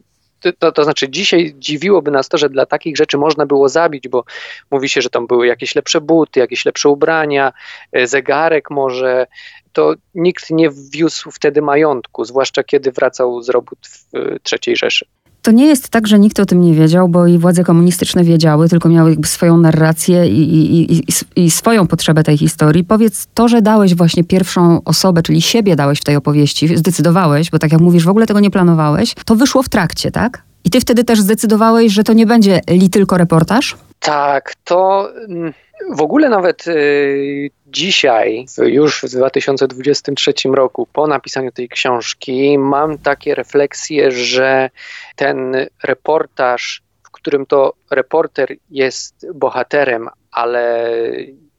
to, 0.52 0.72
to 0.72 0.84
znaczy, 0.84 1.08
dzisiaj 1.08 1.54
dziwiłoby 1.58 2.10
nas 2.10 2.28
to, 2.28 2.38
że 2.38 2.48
dla 2.48 2.66
takich 2.66 2.96
rzeczy 2.96 3.18
można 3.18 3.46
było 3.46 3.68
zabić, 3.68 4.08
bo 4.08 4.24
mówi 4.70 4.88
się, 4.88 5.02
że 5.02 5.10
tam 5.10 5.26
były 5.26 5.46
jakieś 5.46 5.74
lepsze 5.74 6.00
buty, 6.00 6.40
jakieś 6.40 6.64
lepsze 6.64 6.88
ubrania, 6.88 7.52
e, 7.92 8.06
zegarek 8.06 8.70
może. 8.70 9.26
To 9.72 9.94
nikt 10.14 10.50
nie 10.50 10.70
wwiózł 10.70 11.30
wtedy 11.30 11.62
majątku, 11.62 12.24
zwłaszcza 12.24 12.64
kiedy 12.64 12.92
wracał 12.92 13.42
z 13.42 13.48
robót 13.48 13.78
w 13.88 14.16
e, 14.16 14.38
III 14.66 14.76
Rzeszy. 14.76 15.06
To 15.44 15.50
nie 15.50 15.66
jest 15.66 15.88
tak, 15.88 16.06
że 16.06 16.18
nikt 16.18 16.40
o 16.40 16.46
tym 16.46 16.60
nie 16.60 16.74
wiedział, 16.74 17.08
bo 17.08 17.26
i 17.26 17.38
władze 17.38 17.64
komunistyczne 17.64 18.24
wiedziały, 18.24 18.68
tylko 18.68 18.88
miały 18.88 19.16
swoją 19.24 19.56
narrację 19.56 20.28
i, 20.28 20.40
i, 20.40 20.92
i, 20.92 21.02
i, 21.36 21.50
swoją 21.50 21.86
potrzebę 21.86 22.22
tej 22.22 22.38
historii. 22.38 22.84
Powiedz, 22.84 23.26
to, 23.34 23.48
że 23.48 23.62
dałeś 23.62 23.94
właśnie 23.94 24.24
pierwszą 24.24 24.80
osobę, 24.84 25.22
czyli 25.22 25.42
siebie 25.42 25.76
dałeś 25.76 25.98
w 26.00 26.04
tej 26.04 26.16
opowieści, 26.16 26.76
zdecydowałeś, 26.76 27.50
bo 27.50 27.58
tak 27.58 27.72
jak 27.72 27.80
mówisz, 27.80 28.04
w 28.04 28.08
ogóle 28.08 28.26
tego 28.26 28.40
nie 28.40 28.50
planowałeś, 28.50 29.14
to 29.24 29.34
wyszło 29.36 29.62
w 29.62 29.68
trakcie, 29.68 30.10
tak? 30.10 30.42
I 30.64 30.70
ty 30.70 30.80
wtedy 30.80 31.04
też 31.04 31.20
zdecydowałeś, 31.20 31.92
że 31.92 32.04
to 32.04 32.12
nie 32.12 32.26
będzie 32.26 32.60
li 32.68 32.90
tylko 32.90 33.18
reportaż? 33.18 33.76
Tak, 34.00 34.54
to 34.64 35.08
mm, 35.28 35.52
w 35.90 36.00
ogóle 36.00 36.28
nawet 36.28 36.66
y, 36.66 37.50
dzisiaj, 37.74 38.46
już 38.58 39.02
w 39.02 39.08
2023 39.08 40.32
roku, 40.52 40.88
po 40.92 41.06
napisaniu 41.06 41.52
tej 41.52 41.68
książki, 41.68 42.58
mam 42.58 42.98
takie 42.98 43.34
refleksje, 43.34 44.10
że 44.10 44.70
ten 45.16 45.66
reportaż, 45.84 46.82
w 47.02 47.10
którym 47.10 47.46
to 47.46 47.74
reporter 47.90 48.56
jest 48.70 49.26
bohaterem, 49.34 50.08
ale 50.30 50.90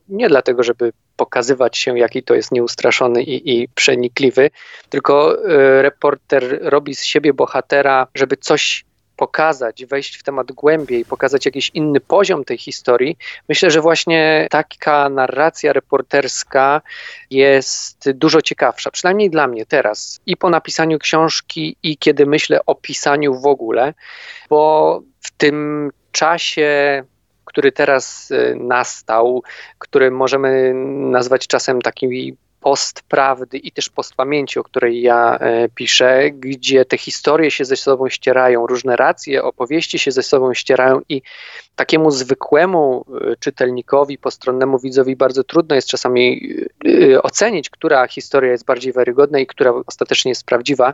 nie 0.10 0.30
dlatego, 0.30 0.64
żeby 0.64 0.94
pokazywać 1.16 1.78
się, 1.78 2.00
jaki 2.00 2.24
to 2.24 2.36
jest 2.36 2.52
nieustraszony 2.52 3.24
i, 3.24 3.62
i 3.62 3.68
przenikliwy, 3.68 4.50
tylko 4.90 5.36
y, 5.36 5.82
reporter 5.82 6.60
robi 6.62 6.96
z 6.96 7.04
siebie 7.04 7.34
bohatera, 7.34 8.08
żeby 8.16 8.38
coś 8.38 8.86
pokazać, 9.16 9.86
wejść 9.86 10.18
w 10.18 10.24
temat 10.24 10.52
głębiej, 10.52 11.06
pokazać 11.06 11.46
jakiś 11.46 11.72
inny 11.74 12.00
poziom 12.00 12.46
tej 12.46 12.58
historii, 12.58 13.18
myślę, 13.50 13.72
że 13.72 13.82
właśnie 13.82 14.48
taka 14.52 15.10
narracja 15.10 15.74
reporterska 15.74 16.82
jest 17.30 18.12
dużo 18.12 18.42
ciekawsza, 18.42 18.92
przynajmniej 18.92 19.30
dla 19.30 19.48
mnie 19.48 19.66
teraz, 19.66 20.20
i 20.26 20.38
po 20.38 20.50
napisaniu 20.50 21.00
książki, 21.00 21.76
i 21.84 21.98
kiedy 21.98 22.26
myślę 22.26 22.60
o 22.66 22.76
pisaniu 22.76 23.40
w 23.42 23.46
ogóle, 23.46 23.94
bo 24.50 25.02
w 25.22 25.32
tym 25.32 25.92
czasie 26.12 27.04
który 27.46 27.72
teraz 27.72 28.32
y, 28.32 28.58
nastał, 28.60 29.44
który 29.80 30.12
możemy 30.12 30.74
nazwać 31.12 31.48
czasem 31.48 31.82
takimi 31.82 32.36
postprawdy 32.66 33.58
i 33.58 33.72
też 33.72 33.90
postpamięci, 33.90 34.60
o 34.60 34.64
której 34.64 35.02
ja 35.02 35.38
e, 35.38 35.70
piszę, 35.70 36.32
gdzie 36.32 36.86
te 36.86 36.98
historie 36.98 37.52
się 37.52 37.66
ze 37.66 37.76
sobą 37.76 38.10
ścierają, 38.10 38.68
różne 38.68 38.96
racje, 38.96 39.44
opowieści 39.44 40.00
się 40.00 40.12
ze 40.12 40.24
sobą 40.24 40.54
ścierają 40.54 41.02
i 41.10 41.22
takiemu 41.76 42.12
zwykłemu 42.12 43.06
e, 43.22 43.36
czytelnikowi, 43.36 44.18
postronnemu 44.18 44.80
widzowi 44.80 45.16
bardzo 45.16 45.44
trudno 45.44 45.76
jest 45.76 45.88
czasami 45.88 46.54
e, 47.14 47.22
ocenić, 47.22 47.70
która 47.70 48.08
historia 48.08 48.52
jest 48.52 48.66
bardziej 48.66 48.94
wiarygodna 48.94 49.40
i 49.40 49.48
która 49.48 49.74
ostatecznie 49.88 50.30
jest 50.30 50.46
prawdziwa, 50.46 50.94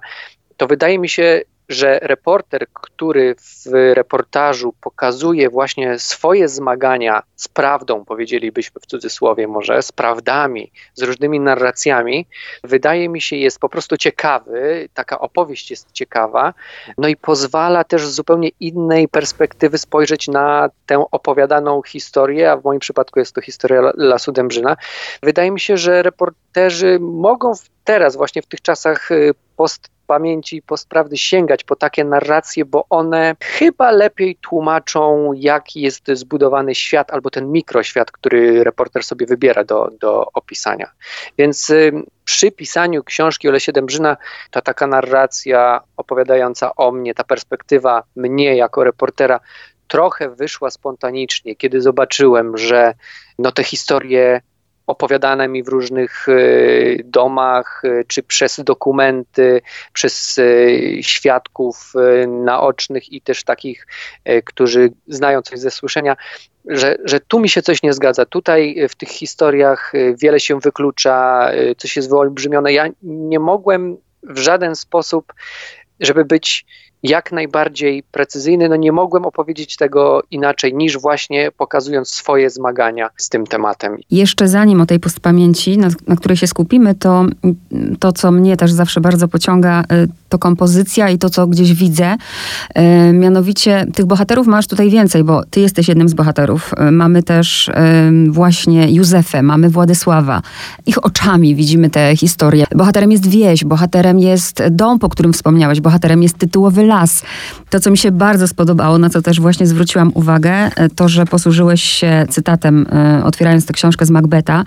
to 0.58 0.68
wydaje 0.68 1.00
mi 1.00 1.10
się, 1.10 1.42
że 1.72 2.00
reporter, 2.02 2.68
który 2.74 3.36
w 3.36 3.94
reportażu 3.94 4.74
pokazuje 4.82 5.50
właśnie 5.50 6.00
swoje 6.00 6.48
zmagania 6.48 7.24
z 7.36 7.48
prawdą, 7.48 8.06
powiedzielibyśmy 8.06 8.82
w 8.82 8.86
cudzysłowie 8.86 9.48
może, 9.48 9.82
z 9.82 9.92
prawdami, 9.92 10.72
z 10.94 11.02
różnymi 11.02 11.40
narracjami, 11.40 12.28
wydaje 12.64 13.10
mi 13.10 13.22
się 13.22 13.36
jest 13.36 13.60
po 13.60 13.70
prostu 13.70 13.98
ciekawy, 13.98 14.90
taka 14.94 15.20
opowieść 15.20 15.72
jest 15.72 15.92
ciekawa, 15.92 16.54
no 16.98 17.08
i 17.08 17.16
pozwala 17.16 17.84
też 17.84 18.08
z 18.08 18.16
zupełnie 18.16 18.50
innej 18.60 19.08
perspektywy 19.08 19.78
spojrzeć 19.78 20.28
na 20.28 20.70
tę 20.86 21.06
opowiadaną 21.12 21.82
historię, 21.82 22.52
a 22.52 22.58
w 22.58 22.64
moim 22.64 22.80
przypadku 22.80 23.20
jest 23.20 23.36
to 23.36 23.42
historia 23.42 23.82
Lasu 23.96 24.32
Dębrzyna. 24.32 24.78
Wydaje 25.24 25.52
mi 25.52 25.60
się, 25.60 25.78
że 25.78 26.04
reporterzy 26.04 26.98
mogą 27.02 27.54
teraz, 27.84 28.16
właśnie 28.16 28.42
w 28.42 28.46
tych 28.46 28.62
czasach 28.62 29.12
y, 29.12 29.34
post 29.56 29.90
pamięci 30.12 30.62
postprawdy 30.62 31.18
sięgać 31.18 31.64
po 31.64 31.76
takie 31.76 32.04
narracje, 32.04 32.66
bo 32.66 32.86
one 32.90 33.36
chyba 33.42 33.92
lepiej 33.92 34.36
tłumaczą, 34.36 35.34
jaki 35.34 35.82
jest 35.82 36.04
zbudowany 36.14 36.76
świat 36.76 37.12
albo 37.12 37.30
ten 37.30 37.52
mikroświat, 37.52 38.12
który 38.12 38.64
reporter 38.64 39.04
sobie 39.04 39.26
wybiera 39.26 39.64
do, 39.64 39.90
do 40.00 40.28
opisania. 40.34 40.92
Więc 41.38 41.70
y, 41.70 41.92
przy 42.26 42.52
pisaniu 42.52 43.04
książki 43.04 43.50
o 43.50 43.52
Lesie 43.52 43.72
Dębrzyna 43.72 44.18
ta 44.52 44.62
taka 44.62 44.88
narracja 44.88 45.82
opowiadająca 45.98 46.76
o 46.76 46.92
mnie, 46.92 47.14
ta 47.14 47.24
perspektywa 47.24 48.04
mnie 48.16 48.56
jako 48.56 48.84
reportera 48.84 49.40
trochę 49.88 50.30
wyszła 50.30 50.72
spontanicznie, 50.72 51.56
kiedy 51.56 51.82
zobaczyłem, 51.82 52.58
że 52.58 52.94
no 53.40 53.52
te 53.52 53.64
historie 53.64 54.42
opowiadane 54.92 55.48
mi 55.48 55.64
w 55.64 55.68
różnych 55.68 56.30
e, 56.30 56.34
domach, 57.04 57.82
e, 57.86 58.04
czy 58.08 58.24
przez 58.24 58.60
dokumenty, 58.64 59.62
przez 59.94 60.38
e, 60.38 61.04
świadków 61.04 61.94
naocznych 62.28 63.14
i 63.14 63.22
też 63.22 63.44
takich, 63.44 63.88
którzy 64.46 64.92
znają 65.08 65.42
coś 65.42 65.60
ze 65.60 65.72
słyszenia, 65.72 66.16
że, 66.66 66.98
że 67.04 67.20
tu 67.20 67.40
mi 67.40 67.50
się 67.50 67.62
coś 67.62 67.84
nie 67.84 67.94
zgadza. 67.94 68.26
Tutaj 68.26 68.88
w 68.90 68.96
tych 68.96 69.10
historiach 69.10 69.94
wiele 70.18 70.40
się 70.40 70.60
wyklucza, 70.60 71.50
coś 71.78 71.96
jest 71.96 72.10
wyolbrzymione. 72.10 72.74
Ja 72.74 72.88
nie 73.04 73.40
mogłem 73.40 73.98
w 74.24 74.38
żaden 74.38 74.76
sposób, 74.76 75.34
żeby 76.00 76.26
być 76.26 76.66
jak 77.04 77.32
najbardziej 77.32 78.04
precyzyjny. 78.12 78.70
No 78.70 78.76
nie 78.76 78.92
mogłem 78.92 79.26
opowiedzieć 79.26 79.78
tego 79.78 80.24
inaczej 80.32 80.74
niż 80.74 80.98
właśnie 80.98 81.52
pokazując 81.58 82.10
swoje 82.10 82.50
zmagania 82.50 83.10
z 83.18 83.30
tym 83.30 83.48
tematem. 83.48 83.98
Jeszcze 84.12 84.48
zanim 84.48 84.82
o 84.82 84.86
tej 84.86 85.00
postpamięci, 85.00 85.78
na, 85.78 85.90
na 86.08 86.16
której 86.16 86.38
się 86.38 86.48
skupimy, 86.48 86.96
to 86.96 87.26
to, 88.00 88.12
co 88.12 88.32
mnie 88.32 88.58
też 88.58 88.72
zawsze 88.72 89.02
bardzo 89.02 89.28
pociąga, 89.28 89.82
y, 89.82 90.08
to 90.30 90.40
kompozycja 90.40 91.10
i 91.10 91.18
to, 91.18 91.30
co 91.30 91.48
gdzieś 91.48 91.74
widzę. 91.74 92.16
Y, 93.10 93.14
mianowicie 93.14 93.86
tych 93.94 94.06
bohaterów 94.06 94.48
masz 94.48 94.68
tutaj 94.68 94.90
więcej, 94.90 95.24
bo 95.24 95.46
ty 95.50 95.60
jesteś 95.60 95.88
jednym 95.88 96.10
z 96.10 96.14
bohaterów. 96.14 96.74
Y, 96.88 96.92
mamy 96.92 97.24
też 97.24 97.72
właśnie 98.30 98.92
Józefę, 98.92 99.44
mamy 99.44 99.70
Władysława. 99.70 100.42
Ich 100.86 101.06
oczami 101.06 101.56
widzimy 101.56 101.90
tę 101.90 102.16
historię. 102.16 102.66
Bohaterem 102.76 103.12
jest 103.12 103.28
wieś, 103.28 103.64
bohaterem 103.64 104.20
jest 104.20 104.64
dom, 104.70 105.00
po 105.00 105.10
którym 105.10 105.34
wspomniałeś, 105.34 105.82
bohaterem 105.82 106.24
jest 106.24 106.38
tytułowy 106.38 106.84
las. 106.92 107.24
To, 107.70 107.80
co 107.80 107.92
mi 107.92 107.98
się 107.98 108.12
bardzo 108.12 108.48
spodobało, 108.48 108.98
na 108.98 109.10
co 109.10 109.22
też 109.22 109.40
właśnie 109.40 109.68
zwróciłam 109.68 110.12
uwagę, 110.14 110.52
e, 110.52 110.90
to, 110.90 111.10
że 111.10 111.26
posłużyłeś 111.26 111.84
się 111.84 112.26
cytatem, 112.30 112.86
e, 112.92 113.24
otwierając 113.24 113.66
tę 113.66 113.74
książkę 113.74 114.06
z 114.06 114.10
Macbeta, 114.10 114.64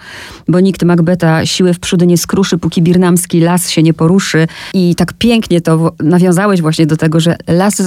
bo 0.49 0.61
nikt 0.61 0.83
Macbeta 0.83 1.47
siły 1.47 1.75
w 1.75 1.79
przódy 1.79 2.07
nie 2.07 2.19
skruszy, 2.19 2.59
póki 2.59 2.83
birnamski 2.83 3.41
las 3.41 3.71
się 3.71 3.83
nie 3.83 3.95
poruszy. 3.95 4.47
I 4.75 4.95
tak 4.95 5.13
pięknie 5.13 5.61
to 5.61 5.93
nawiązałeś 6.01 6.63
właśnie 6.63 6.87
do 6.87 6.97
tego, 6.97 7.21
że 7.21 7.37
las, 7.49 7.81
e, 7.81 7.87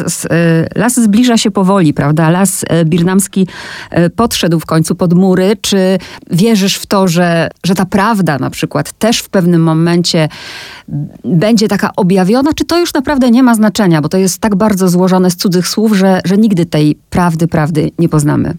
las 0.75 0.99
zbliża 0.99 1.37
się 1.37 1.51
powoli, 1.51 1.93
prawda? 1.93 2.29
Las 2.29 2.65
birnamski 2.85 3.47
podszedł 4.15 4.59
w 4.59 4.65
końcu 4.65 4.95
pod 4.95 5.13
mury. 5.13 5.57
Czy 5.61 5.97
wierzysz 6.31 6.75
w 6.75 6.85
to, 6.85 7.07
że, 7.07 7.49
że 7.63 7.75
ta 7.75 7.85
prawda 7.85 8.39
na 8.39 8.49
przykład 8.49 8.91
też 8.91 9.19
w 9.19 9.29
pewnym 9.29 9.61
momencie 9.63 10.29
będzie 11.23 11.67
taka 11.67 11.95
objawiona, 11.95 12.53
czy 12.53 12.65
to 12.65 12.79
już 12.79 12.93
naprawdę 12.93 13.31
nie 13.31 13.43
ma 13.43 13.55
znaczenia, 13.55 14.01
bo 14.01 14.09
to 14.09 14.17
jest 14.17 14.26
tak 14.37 14.55
bardzo 14.55 14.89
złożone 14.89 15.31
z 15.31 15.35
cudzych 15.35 15.67
słów, 15.67 15.93
że, 15.93 16.21
że 16.25 16.37
nigdy 16.37 16.65
tej 16.65 16.97
prawdy, 17.09 17.47
prawdy 17.47 17.91
nie 17.99 18.09
poznamy. 18.09 18.53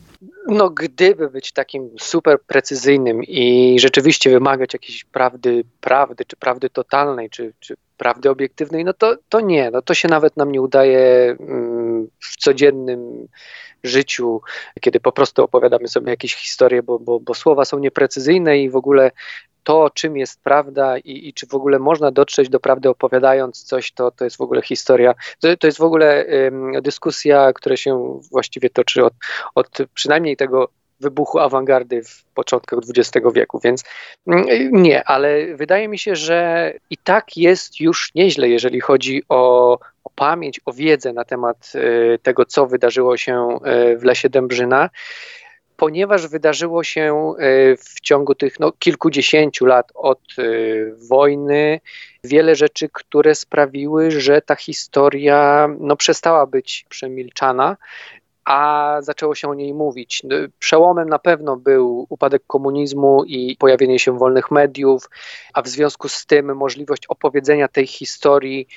No, 0.47 0.71
gdyby 0.71 1.31
być 1.31 1.53
takim 1.53 1.91
super 1.99 2.41
precyzyjnym 2.47 3.25
i 3.25 3.77
rzeczywiście 3.81 4.31
wymagać 4.31 4.73
jakiejś 4.73 5.05
prawdy, 5.05 5.65
prawdy, 5.81 6.25
czy 6.25 6.37
prawdy 6.37 6.71
totalnej, 6.71 7.31
czy, 7.31 7.53
czy 7.61 7.77
prawdy 7.97 8.31
obiektywnej, 8.31 8.85
no 8.85 8.93
to, 8.93 9.17
to 9.29 9.41
nie, 9.41 9.71
no 9.71 9.83
to 9.83 9.95
się 9.95 10.09
nawet 10.09 10.37
nam 10.37 10.53
nie 10.53 10.63
udaje 10.63 11.37
mm, 11.41 12.09
w 12.21 12.37
codziennym 12.37 13.29
życiu, 13.85 14.41
kiedy 14.81 15.01
po 15.01 15.13
prostu 15.13 15.45
opowiadamy 15.45 15.89
sobie 15.89 16.11
jakieś 16.11 16.35
historie, 16.35 16.83
bo, 16.83 16.99
bo, 16.99 17.21
bo 17.21 17.35
słowa 17.35 17.65
są 17.65 17.79
nieprecyzyjne 17.79 18.59
i 18.59 18.71
w 18.71 18.77
ogóle 18.77 19.11
to, 19.65 19.91
czym 19.95 20.17
jest 20.17 20.41
prawda 20.43 20.99
i, 20.99 21.29
i, 21.29 21.33
czy 21.35 21.47
w 21.47 21.55
ogóle 21.55 21.79
można 21.79 22.11
dotrzeć 22.11 22.49
do 22.49 22.61
prawdy 22.61 22.89
opowiadając 22.89 23.63
coś, 23.63 23.93
to, 23.93 24.11
to 24.11 24.25
jest 24.25 24.37
w 24.37 24.41
ogóle 24.41 24.63
historia, 24.63 25.15
to, 25.41 25.57
to 25.57 25.67
jest 25.67 25.79
w 25.79 25.83
ogóle 25.83 26.27
dyskusja, 26.83 27.53
która 27.53 27.77
się 27.77 28.21
właściwie 28.31 28.71
toczy 28.71 29.05
od, 29.05 29.15
od 29.55 29.69
przynajmniej 29.95 30.37
tego 30.37 30.69
wybuchu 31.01 31.39
awangardy 31.39 32.03
w 32.03 32.25
początkach 32.25 32.79
XX 32.97 33.27
wieku, 33.35 33.61
więc 33.65 33.85
mm, 34.27 34.47
nie, 34.73 35.05
ale 35.05 35.57
wydaje 35.57 35.89
mi 35.89 35.99
się, 35.99 36.17
że 36.17 36.73
i 36.91 36.97
tak 36.97 37.37
jest 37.37 37.81
już 37.81 38.15
nieźle, 38.15 38.49
jeżeli 38.49 38.81
chodzi 38.81 39.23
o, 39.29 39.73
o 40.05 40.11
pamięć, 40.15 40.61
o 40.65 40.73
wiedzę 40.73 41.13
na 41.13 41.25
temat 41.25 41.73
y, 41.75 42.19
tego, 42.23 42.45
co 42.45 42.67
wydarzyło 42.67 43.17
się 43.17 43.59
y, 43.93 43.99
w 43.99 44.05
lesie 44.05 44.29
Dębrzyna 44.29 44.91
ponieważ 45.79 46.27
wydarzyło 46.27 46.85
się 46.85 47.35
y, 47.41 47.77
w 47.77 48.01
ciągu 48.01 48.35
tych 48.35 48.61
no, 48.61 48.73
kilkudziesięciu 48.73 49.67
lat 49.67 49.93
od 49.95 50.21
wojny 51.09 51.81
wiele 52.25 52.57
rzeczy, 52.57 52.89
które 52.93 53.35
sprawiły, 53.35 54.11
że 54.11 54.43
ta 54.43 54.57
historia 54.57 55.69
no, 55.81 55.97
przestała 55.97 56.47
być 56.47 56.87
przemilczana 56.89 57.77
a 58.45 58.97
zaczęło 59.01 59.35
się 59.35 59.49
o 59.49 59.55
niej 59.55 59.75
mówić. 59.75 60.23
No, 60.25 60.37
przełomem 60.59 61.09
na 61.09 61.19
pewno 61.19 61.57
był 61.57 62.07
upadek 62.09 62.43
komunizmu 62.47 63.25
i 63.25 63.57
pojawienie 63.57 63.99
się 63.99 64.19
wolnych 64.19 64.51
mediów, 64.51 65.11
a 65.55 65.63
w 65.63 65.69
związku 65.69 66.09
z 66.09 66.27
tym 66.27 66.57
możliwość 66.57 67.07
opowiedzenia 67.07 67.69
tej 67.69 67.87
historii 67.87 68.69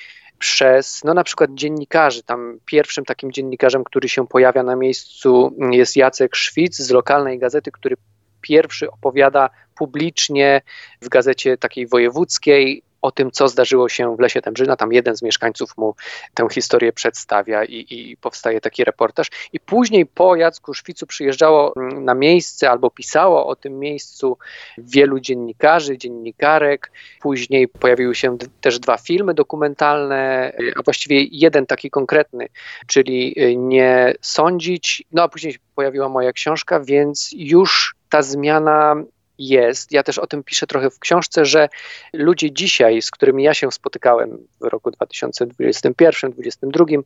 przez 0.42 1.04
no 1.04 1.14
na 1.14 1.24
przykład 1.24 1.50
dziennikarzy. 1.54 2.22
Tam 2.22 2.58
pierwszym 2.66 3.04
takim 3.04 3.32
dziennikarzem, 3.32 3.84
który 3.84 4.08
się 4.08 4.26
pojawia 4.26 4.62
na 4.62 4.76
miejscu 4.76 5.56
jest 5.70 5.96
Jacek 5.96 6.36
Szwic 6.36 6.76
z 6.76 6.90
lokalnej 6.90 7.38
gazety, 7.38 7.70
który 7.72 7.96
pierwszy 8.40 8.90
opowiada 8.90 9.50
publicznie 9.74 10.60
w 11.02 11.08
gazecie 11.08 11.56
takiej 11.58 11.86
wojewódzkiej 11.86 12.82
o 13.02 13.10
tym, 13.10 13.30
co 13.30 13.48
zdarzyło 13.48 13.88
się 13.88 14.16
w 14.16 14.20
Lesie 14.20 14.40
Dębrzyna. 14.40 14.76
Tam 14.76 14.92
jeden 14.92 15.16
z 15.16 15.22
mieszkańców 15.22 15.76
mu 15.76 15.94
tę 16.34 16.48
historię 16.50 16.92
przedstawia 16.92 17.64
i, 17.64 17.86
i 17.90 18.16
powstaje 18.16 18.60
taki 18.60 18.84
reportaż. 18.84 19.26
I 19.52 19.60
później 19.60 20.06
po 20.06 20.36
Jacku 20.36 20.74
Szwicu 20.74 21.06
przyjeżdżało 21.06 21.72
mm, 21.76 22.04
na 22.04 22.14
miejsce 22.14 22.70
albo 22.70 22.90
pisało 22.90 23.46
o 23.46 23.56
tym 23.56 23.78
miejscu 23.78 24.38
wielu 24.78 25.20
dziennikarzy, 25.20 25.98
dziennikarek. 25.98 26.92
Później 27.20 27.68
pojawiły 27.68 28.14
się 28.14 28.38
też 28.60 28.78
dwa 28.78 28.96
filmy 28.96 29.34
dokumentalne, 29.34 30.52
a 30.76 30.82
właściwie 30.82 31.22
jeden 31.22 31.66
taki 31.66 31.90
konkretny, 31.90 32.48
czyli 32.86 33.34
y, 33.38 33.56
Nie 33.56 34.14
sądzić. 34.20 35.04
No 35.12 35.22
a 35.22 35.28
później 35.28 35.56
pojawiła 35.74 36.08
moja 36.08 36.32
książka, 36.32 36.80
więc 36.80 37.30
już 37.32 37.94
ta 38.08 38.22
zmiana 38.22 38.94
jest. 39.48 39.92
Ja 39.92 40.02
też 40.02 40.18
o 40.18 40.26
tym 40.26 40.44
piszę 40.44 40.66
trochę 40.66 40.90
w 40.90 40.98
książce, 40.98 41.44
że 41.44 41.68
ludzie 42.12 42.52
dzisiaj, 42.52 43.02
z 43.02 43.10
którymi 43.10 43.44
ja 43.44 43.54
się 43.54 43.72
spotykałem 43.72 44.38
w 44.60 44.64
roku 44.64 44.90
2021-2022, 44.90 47.02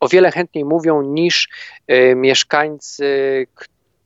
o 0.00 0.08
wiele 0.08 0.30
chętniej 0.30 0.64
mówią 0.64 1.02
niż 1.02 1.48
y, 1.90 2.14
mieszkańcy, 2.16 3.46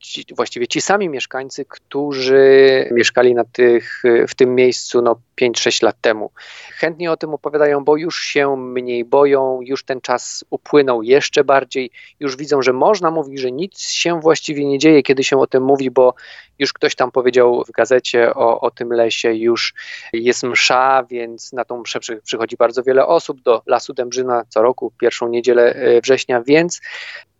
ci, 0.02 0.25
właściwie 0.37 0.68
ci 0.68 0.80
sami 0.80 1.09
mieszkańcy, 1.09 1.64
którzy 1.64 2.88
mieszkali 2.92 3.35
na 3.35 3.44
tych, 3.44 4.02
w 4.28 4.35
tym 4.35 4.54
miejscu 4.54 5.02
no, 5.02 5.16
5-6 5.40 5.85
lat 5.85 5.97
temu. 6.00 6.30
Chętnie 6.75 7.12
o 7.12 7.16
tym 7.16 7.35
opowiadają, 7.35 7.85
bo 7.85 7.97
już 7.97 8.23
się 8.23 8.56
mniej 8.56 9.04
boją, 9.04 9.61
już 9.62 9.85
ten 9.85 10.00
czas 10.00 10.44
upłynął 10.50 11.02
jeszcze 11.02 11.44
bardziej, 11.44 11.90
już 12.21 12.37
widzą, 12.37 12.62
że 12.62 12.73
można 12.73 13.11
mówić, 13.11 13.40
że 13.40 13.52
nic 13.52 13.80
się 13.80 14.21
właściwie 14.21 14.64
nie 14.64 14.78
dzieje, 14.78 15.02
kiedy 15.02 15.25
się 15.25 15.38
o 15.38 15.47
tym 15.47 15.62
mówi, 15.62 15.90
bo 15.90 16.14
już 16.59 16.73
ktoś 16.73 16.94
tam 16.94 17.11
powiedział 17.11 17.64
w 17.64 17.71
gazecie 17.71 18.35
o, 18.35 18.61
o 18.61 18.70
tym 18.70 18.92
lesie, 18.92 19.35
już 19.35 19.74
jest 20.12 20.42
msza, 20.42 21.05
więc 21.11 21.53
na 21.53 21.64
tą 21.64 21.81
mszę 21.81 22.00
przychodzi 22.24 22.57
bardzo 22.57 22.83
wiele 22.83 23.07
osób 23.07 23.42
do 23.42 23.62
Lasu 23.66 23.94
Dębrzyna 23.94 24.44
co 24.48 24.62
roku, 24.62 24.92
pierwszą 25.00 25.29
niedzielę 25.29 25.74
e, 25.74 26.00
września, 26.00 26.42
więc 26.42 26.81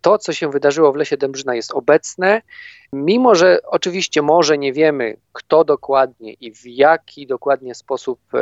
to, 0.03 0.17
co 0.17 0.33
się 0.33 0.51
wydarzyło 0.51 0.91
w 0.91 0.95
lesie 0.95 1.17
Dębrzyna 1.17 1.55
jest 1.55 1.71
obecne, 1.71 2.41
mimo 2.93 3.35
że 3.35 3.59
oczywiście 3.65 4.21
może 4.21 4.57
nie 4.57 4.73
wiemy, 4.73 5.17
kto 5.33 5.63
dokładnie 5.63 6.33
i 6.33 6.51
w 6.51 6.65
jaki 6.65 7.27
dokładnie 7.27 7.75
sposób 7.75 8.19
e, 8.33 8.37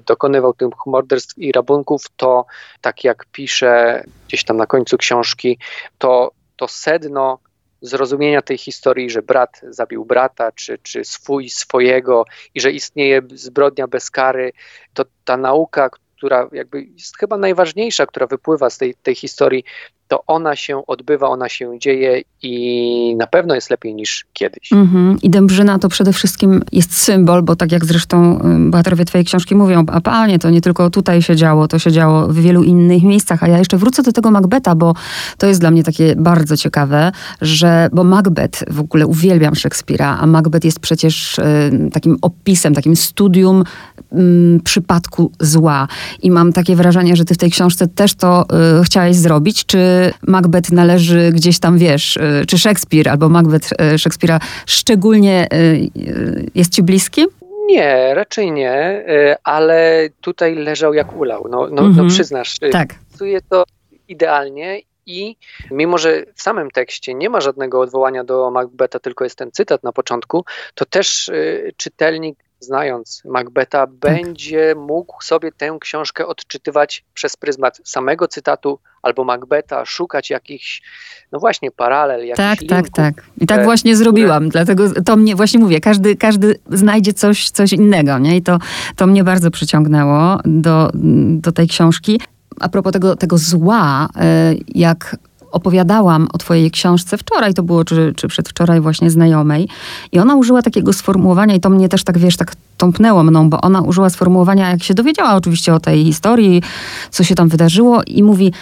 dokonywał 0.00 0.54
tych 0.54 0.68
morderstw 0.86 1.38
i 1.38 1.52
rabunków, 1.52 2.02
to 2.16 2.46
tak 2.80 3.04
jak 3.04 3.26
pisze 3.32 4.02
gdzieś 4.26 4.44
tam 4.44 4.56
na 4.56 4.66
końcu 4.66 4.96
książki, 4.96 5.58
to, 5.98 6.30
to 6.56 6.68
sedno 6.68 7.38
zrozumienia 7.80 8.42
tej 8.42 8.58
historii, 8.58 9.10
że 9.10 9.22
brat 9.22 9.60
zabił 9.68 10.04
brata, 10.04 10.52
czy, 10.52 10.78
czy 10.82 11.04
swój 11.04 11.50
swojego 11.50 12.24
i 12.54 12.60
że 12.60 12.72
istnieje 12.72 13.22
zbrodnia 13.34 13.86
bez 13.86 14.10
kary, 14.10 14.52
to 14.94 15.04
ta 15.24 15.36
nauka, 15.36 15.90
która 16.16 16.48
jakby 16.52 16.82
jest 16.82 17.16
chyba 17.18 17.36
najważniejsza, 17.36 18.06
która 18.06 18.26
wypływa 18.26 18.70
z 18.70 18.78
tej, 18.78 18.94
tej 19.02 19.14
historii, 19.14 19.64
to 20.08 20.24
ona 20.26 20.56
się 20.56 20.86
odbywa, 20.86 21.28
ona 21.28 21.48
się 21.48 21.78
dzieje 21.78 22.22
i 22.42 23.16
na 23.18 23.26
pewno 23.26 23.54
jest 23.54 23.70
lepiej 23.70 23.94
niż 23.94 24.26
kiedyś. 24.32 24.72
Mm-hmm. 24.72 25.16
I 25.22 25.30
Dębrzyna 25.30 25.78
to 25.78 25.88
przede 25.88 26.12
wszystkim 26.12 26.62
jest 26.72 26.96
symbol, 26.96 27.42
bo 27.42 27.56
tak 27.56 27.72
jak 27.72 27.84
zresztą 27.84 28.40
bohaterowie 28.70 29.04
twojej 29.04 29.24
książki 29.24 29.54
mówią, 29.54 29.84
a 29.92 30.00
panie, 30.00 30.38
to 30.38 30.50
nie 30.50 30.60
tylko 30.60 30.90
tutaj 30.90 31.22
się 31.22 31.36
działo, 31.36 31.68
to 31.68 31.78
się 31.78 31.92
działo 31.92 32.28
w 32.28 32.40
wielu 32.40 32.62
innych 32.62 33.02
miejscach, 33.02 33.42
a 33.42 33.48
ja 33.48 33.58
jeszcze 33.58 33.76
wrócę 33.76 34.02
do 34.02 34.12
tego 34.12 34.30
Macbeta, 34.30 34.74
bo 34.74 34.94
to 35.38 35.46
jest 35.46 35.60
dla 35.60 35.70
mnie 35.70 35.82
takie 35.82 36.16
bardzo 36.16 36.56
ciekawe, 36.56 37.12
że, 37.40 37.88
bo 37.92 38.04
Macbeth, 38.04 38.64
w 38.70 38.80
ogóle 38.80 39.06
uwielbiam 39.06 39.54
Szekspira, 39.54 40.18
a 40.20 40.26
Macbeth 40.26 40.64
jest 40.64 40.80
przecież 40.80 41.38
y, 41.38 41.42
takim 41.92 42.18
opisem, 42.22 42.74
takim 42.74 42.96
studium 42.96 43.64
y, 44.12 44.60
przypadku 44.64 45.32
zła. 45.40 45.88
I 46.22 46.30
mam 46.30 46.52
takie 46.52 46.76
wrażenie, 46.76 47.16
że 47.16 47.24
ty 47.24 47.34
w 47.34 47.38
tej 47.38 47.50
książce 47.50 47.86
też 47.88 48.14
to 48.14 48.44
y, 48.80 48.84
chciałeś 48.84 49.16
zrobić, 49.16 49.66
czy 49.66 49.78
Macbeth 50.22 50.72
należy 50.72 51.32
gdzieś 51.32 51.58
tam, 51.58 51.78
wiesz, 51.78 52.16
y, 52.16 52.46
czy 52.48 52.58
Szekspir 52.58 53.08
albo 53.08 53.28
Macbeth 53.28 53.68
y, 53.94 53.98
Szekspira 53.98 54.40
szczególnie 54.66 55.46
y, 55.52 55.90
jest 56.54 56.72
ci 56.72 56.82
bliski? 56.82 57.26
Nie, 57.66 58.14
raczej 58.14 58.52
nie, 58.52 59.04
ale 59.44 60.08
tutaj 60.20 60.54
leżał 60.54 60.94
jak 60.94 61.16
ulał. 61.16 61.46
No, 61.50 61.68
no, 61.70 61.82
no 61.82 61.86
mhm. 61.88 62.08
przyznasz, 62.08 62.58
tak. 62.72 62.94
pasuje 63.12 63.40
to 63.50 63.64
idealnie 64.08 64.80
i 65.06 65.36
mimo, 65.70 65.98
że 65.98 66.24
w 66.34 66.42
samym 66.42 66.70
tekście 66.70 67.14
nie 67.14 67.30
ma 67.30 67.40
żadnego 67.40 67.80
odwołania 67.80 68.24
do 68.24 68.50
Macbeta, 68.50 68.98
tylko 68.98 69.24
jest 69.24 69.38
ten 69.38 69.52
cytat 69.52 69.82
na 69.82 69.92
początku, 69.92 70.44
to 70.74 70.84
też 70.84 71.28
y, 71.28 71.72
czytelnik 71.76 72.38
znając 72.66 73.22
Macbeta, 73.24 73.78
tak. 73.78 73.90
będzie 73.90 74.74
mógł 74.76 75.22
sobie 75.22 75.52
tę 75.52 75.76
książkę 75.80 76.26
odczytywać 76.26 77.04
przez 77.14 77.36
pryzmat 77.36 77.80
samego 77.84 78.28
cytatu 78.28 78.78
albo 79.02 79.24
Macbeta, 79.24 79.84
szukać 79.84 80.30
jakichś, 80.30 80.82
no 81.32 81.38
właśnie, 81.38 81.70
paralel, 81.70 82.26
jakichś 82.26 82.36
Tak, 82.36 82.60
linków, 82.60 82.90
tak, 82.90 83.14
tak. 83.14 83.24
I 83.40 83.46
tak 83.46 83.64
właśnie 83.64 83.96
zrobiłam, 83.96 84.48
dlatego 84.48 85.02
to 85.04 85.16
mnie, 85.16 85.36
właśnie 85.36 85.60
mówię, 85.60 85.80
każdy, 85.80 86.16
każdy 86.16 86.58
znajdzie 86.70 87.12
coś, 87.12 87.50
coś 87.50 87.72
innego, 87.72 88.18
nie? 88.18 88.36
I 88.36 88.42
to, 88.42 88.58
to 88.96 89.06
mnie 89.06 89.24
bardzo 89.24 89.50
przyciągnęło 89.50 90.38
do, 90.44 90.90
do 91.30 91.52
tej 91.52 91.68
książki. 91.68 92.20
A 92.60 92.68
propos 92.68 92.92
tego, 92.92 93.16
tego 93.16 93.38
zła, 93.38 94.08
e, 94.16 94.54
jak 94.74 95.16
opowiadałam 95.56 96.28
o 96.32 96.38
twojej 96.38 96.70
książce 96.70 97.18
wczoraj, 97.18 97.54
to 97.54 97.62
było 97.62 97.84
czy, 97.84 98.12
czy 98.16 98.28
przedwczoraj 98.28 98.80
właśnie 98.80 99.10
znajomej 99.10 99.68
i 100.12 100.18
ona 100.18 100.36
użyła 100.36 100.62
takiego 100.62 100.92
sformułowania 100.92 101.54
i 101.54 101.60
to 101.60 101.70
mnie 101.70 101.88
też 101.88 102.04
tak, 102.04 102.18
wiesz, 102.18 102.36
tak 102.36 102.56
tąpnęło 102.76 103.22
mną, 103.22 103.50
bo 103.50 103.60
ona 103.60 103.80
użyła 103.80 104.10
sformułowania, 104.10 104.70
jak 104.70 104.82
się 104.82 104.94
dowiedziała 104.94 105.34
oczywiście 105.34 105.74
o 105.74 105.80
tej 105.80 106.04
historii, 106.04 106.62
co 107.10 107.24
się 107.24 107.34
tam 107.34 107.48
wydarzyło 107.48 108.02
i 108.06 108.22
mówi, 108.22 108.52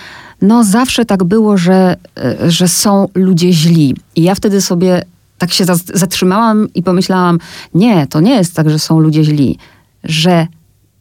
no 0.42 0.64
zawsze 0.64 1.04
tak 1.04 1.24
było, 1.24 1.56
że, 1.56 1.96
e, 2.16 2.50
że 2.50 2.68
są 2.68 3.08
ludzie 3.14 3.52
źli. 3.52 3.96
I 4.16 4.22
ja 4.22 4.34
wtedy 4.34 4.60
sobie 4.60 5.04
tak 5.38 5.52
się 5.52 5.64
zatrzymałam 5.94 6.68
i 6.74 6.82
pomyślałam, 6.82 7.38
nie, 7.74 8.06
to 8.06 8.20
nie 8.20 8.34
jest 8.34 8.54
tak, 8.54 8.70
że 8.70 8.78
są 8.78 9.00
ludzie 9.00 9.24
źli, 9.24 9.58
że 10.04 10.46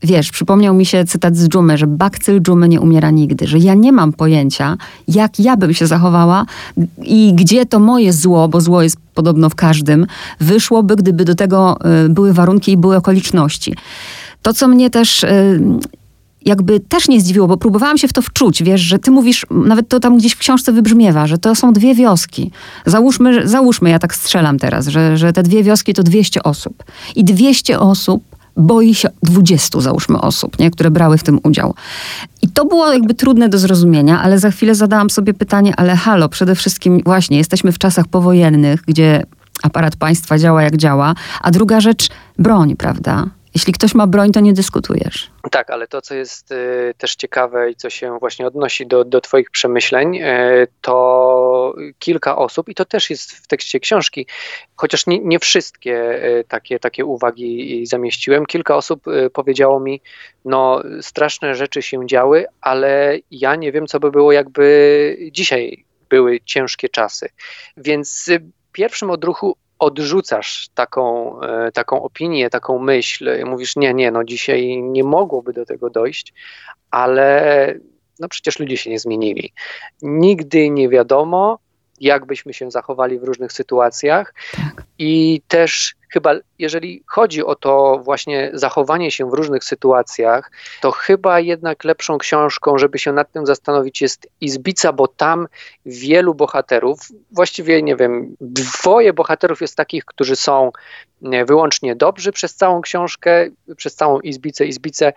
wiesz, 0.03 0.31
przypomniał 0.31 0.73
mi 0.73 0.85
się 0.85 1.05
cytat 1.05 1.37
z 1.37 1.47
dżumy, 1.47 1.77
że 1.77 1.87
bakcyl 1.87 2.41
dżumy 2.41 2.69
nie 2.69 2.81
umiera 2.81 3.11
nigdy, 3.11 3.47
że 3.47 3.57
ja 3.57 3.73
nie 3.73 3.91
mam 3.91 4.13
pojęcia, 4.13 4.77
jak 5.07 5.39
ja 5.39 5.57
bym 5.57 5.73
się 5.73 5.87
zachowała 5.87 6.45
i 7.01 7.33
gdzie 7.33 7.65
to 7.65 7.79
moje 7.79 8.13
zło, 8.13 8.47
bo 8.47 8.61
zło 8.61 8.81
jest 8.81 8.97
podobno 9.13 9.49
w 9.49 9.55
każdym, 9.55 10.05
wyszłoby, 10.39 10.95
gdyby 10.95 11.25
do 11.25 11.35
tego 11.35 11.77
y, 12.05 12.09
były 12.09 12.33
warunki 12.33 12.71
i 12.71 12.77
były 12.77 12.97
okoliczności. 12.97 13.75
To, 14.41 14.53
co 14.53 14.67
mnie 14.67 14.89
też 14.89 15.23
y, 15.23 15.59
jakby 16.45 16.79
też 16.79 17.07
nie 17.07 17.21
zdziwiło, 17.21 17.47
bo 17.47 17.57
próbowałam 17.57 17.97
się 17.97 18.07
w 18.07 18.13
to 18.13 18.21
wczuć, 18.21 18.63
wiesz, 18.63 18.81
że 18.81 18.99
ty 18.99 19.11
mówisz, 19.11 19.45
nawet 19.51 19.87
to 19.87 19.99
tam 19.99 20.17
gdzieś 20.17 20.33
w 20.33 20.37
książce 20.37 20.71
wybrzmiewa, 20.71 21.27
że 21.27 21.37
to 21.37 21.55
są 21.55 21.73
dwie 21.73 21.95
wioski. 21.95 22.51
Załóżmy, 22.85 23.47
załóżmy 23.47 23.89
ja 23.89 23.99
tak 23.99 24.15
strzelam 24.15 24.59
teraz, 24.59 24.87
że, 24.87 25.17
że 25.17 25.33
te 25.33 25.43
dwie 25.43 25.63
wioski 25.63 25.93
to 25.93 26.03
200 26.03 26.43
osób. 26.43 26.83
I 27.15 27.23
200 27.23 27.79
osób 27.79 28.32
boi 28.57 28.93
się 28.93 29.09
20, 29.23 29.81
załóżmy, 29.81 30.21
osób, 30.21 30.59
nie, 30.59 30.71
które 30.71 30.91
brały 30.91 31.17
w 31.17 31.23
tym 31.23 31.39
udział. 31.43 31.73
I 32.41 32.49
to 32.49 32.65
było 32.65 32.93
jakby 32.93 33.13
trudne 33.13 33.49
do 33.49 33.57
zrozumienia, 33.57 34.21
ale 34.21 34.39
za 34.39 34.51
chwilę 34.51 34.75
zadałam 34.75 35.09
sobie 35.09 35.33
pytanie, 35.33 35.73
ale 35.77 35.95
halo, 35.95 36.29
przede 36.29 36.55
wszystkim 36.55 37.01
właśnie 37.05 37.37
jesteśmy 37.37 37.71
w 37.71 37.77
czasach 37.77 38.07
powojennych, 38.07 38.81
gdzie 38.87 39.23
aparat 39.63 39.95
państwa 39.95 40.37
działa 40.37 40.63
jak 40.63 40.77
działa, 40.77 41.15
a 41.41 41.51
druga 41.51 41.81
rzecz, 41.81 42.09
broń, 42.39 42.75
prawda? 42.75 43.25
Jeśli 43.55 43.73
ktoś 43.73 43.95
ma 43.95 44.07
broń, 44.07 44.31
to 44.31 44.39
nie 44.39 44.53
dyskutujesz. 44.53 45.31
Tak, 45.51 45.69
ale 45.69 45.87
to, 45.87 46.01
co 46.01 46.15
jest 46.15 46.51
y, 46.51 46.93
też 46.97 47.15
ciekawe 47.15 47.71
i 47.71 47.75
co 47.75 47.89
się 47.89 48.17
właśnie 48.19 48.47
odnosi 48.47 48.87
do, 48.87 49.05
do 49.05 49.21
Twoich 49.21 49.51
przemyśleń, 49.51 50.17
y, 50.17 50.67
to 50.81 50.93
kilka 51.99 52.37
osób, 52.37 52.69
i 52.69 52.75
to 52.75 52.85
też 52.85 53.09
jest 53.09 53.31
w 53.31 53.47
tekście 53.47 53.79
książki, 53.79 54.27
chociaż 54.75 55.07
nie, 55.07 55.19
nie 55.19 55.39
wszystkie 55.39 56.25
y, 56.39 56.43
takie, 56.47 56.79
takie 56.79 57.05
uwagi 57.05 57.85
zamieściłem, 57.85 58.45
kilka 58.45 58.75
osób 58.75 59.07
y, 59.07 59.29
powiedziało 59.29 59.79
mi, 59.79 60.01
no 60.45 60.83
straszne 61.01 61.55
rzeczy 61.55 61.81
się 61.81 62.07
działy, 62.07 62.45
ale 62.61 63.17
ja 63.31 63.55
nie 63.55 63.71
wiem, 63.71 63.87
co 63.87 63.99
by 63.99 64.11
było, 64.11 64.31
jakby 64.31 65.29
dzisiaj 65.31 65.85
były 66.09 66.39
ciężkie 66.45 66.89
czasy. 66.89 67.29
Więc 67.77 68.27
y, 68.27 68.41
pierwszym 68.71 69.09
odruchu 69.09 69.57
odrzucasz 69.79 70.69
taką, 70.75 71.41
e, 71.41 71.71
taką 71.71 72.03
opinię, 72.03 72.49
taką 72.49 72.79
myśl, 72.79 73.45
mówisz, 73.45 73.75
nie, 73.75 73.93
nie, 73.93 74.11
no 74.11 74.23
dzisiaj 74.23 74.81
nie 74.81 75.03
mogłoby 75.03 75.53
do 75.53 75.65
tego 75.65 75.89
dojść, 75.89 76.33
ale 76.91 77.75
no 78.19 78.27
przecież 78.27 78.59
ludzie 78.59 78.77
się 78.77 78.89
nie 78.89 78.99
zmienili. 78.99 79.53
Nigdy 80.01 80.69
nie 80.69 80.89
wiadomo, 80.89 81.59
jak 81.99 82.25
byśmy 82.25 82.53
się 82.53 82.71
zachowali 82.71 83.19
w 83.19 83.23
różnych 83.23 83.53
sytuacjach. 83.53 84.33
Tak. 84.51 84.85
I 84.99 85.41
też 85.47 85.95
chyba, 86.09 86.35
jeżeli 86.59 87.03
chodzi 87.07 87.43
o 87.43 87.55
to 87.55 88.01
właśnie 88.03 88.51
zachowanie 88.53 89.11
się 89.11 89.29
w 89.29 89.33
różnych 89.33 89.63
sytuacjach, 89.63 90.51
to 90.81 90.91
chyba 90.91 91.39
jednak 91.39 91.83
lepszą 91.83 92.17
książką, 92.17 92.77
żeby 92.77 92.99
się 92.99 93.13
nad 93.13 93.31
tym 93.31 93.45
zastanowić, 93.45 94.01
jest 94.01 94.27
Izbica, 94.41 94.93
bo 94.93 95.07
tam 95.07 95.47
wielu 95.85 96.35
bohaterów, 96.35 96.99
właściwie 97.31 97.81
nie 97.81 97.95
wiem, 97.95 98.35
dwoje 98.41 99.13
bohaterów 99.13 99.61
jest 99.61 99.75
takich, 99.75 100.05
którzy 100.05 100.35
są 100.35 100.71
wyłącznie 101.45 101.95
dobrzy 101.95 102.31
przez 102.31 102.55
całą 102.55 102.81
książkę, 102.81 103.49
przez 103.77 103.95
całą 103.95 104.19
Izbicę, 104.19 104.65
Izbicę 104.65 105.13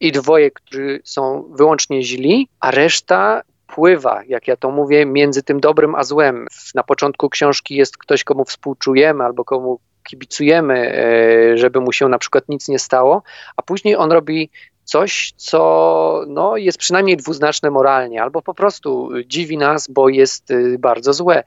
i 0.00 0.12
dwoje, 0.12 0.50
którzy 0.50 1.00
są 1.04 1.44
wyłącznie 1.52 2.02
źli, 2.02 2.48
a 2.60 2.70
reszta 2.70 3.42
pływa, 3.66 4.22
jak 4.28 4.48
ja 4.48 4.56
to 4.56 4.70
mówię, 4.70 5.06
między 5.06 5.42
tym 5.42 5.60
dobrym 5.60 5.94
a 5.94 6.04
złem. 6.04 6.46
Na 6.74 6.82
początku 6.82 7.30
książki 7.30 7.76
jest 7.76 7.98
ktoś, 7.98 8.24
komu 8.24 8.44
współczujemy 8.44 9.24
albo 9.24 9.44
komu 9.44 9.80
kibicujemy, 10.08 10.92
e, 10.94 11.58
żeby 11.58 11.80
mu 11.80 11.92
się 11.92 12.08
na 12.08 12.18
przykład 12.18 12.44
nic 12.48 12.68
nie 12.68 12.78
stało, 12.78 13.22
a 13.56 13.62
później 13.62 13.96
on 13.96 14.12
robi 14.12 14.50
coś, 14.86 15.32
co 15.36 16.24
no, 16.28 16.56
jest 16.56 16.78
przynajmniej 16.78 17.16
dwuznaczne 17.16 17.70
moralnie, 17.70 18.22
albo 18.22 18.42
po 18.42 18.54
prostu 18.54 19.10
dziwi 19.26 19.58
nas, 19.58 19.88
bo 19.88 20.08
jest 20.08 20.50
y, 20.50 20.76
bardzo 20.78 21.12
złe. 21.12 21.44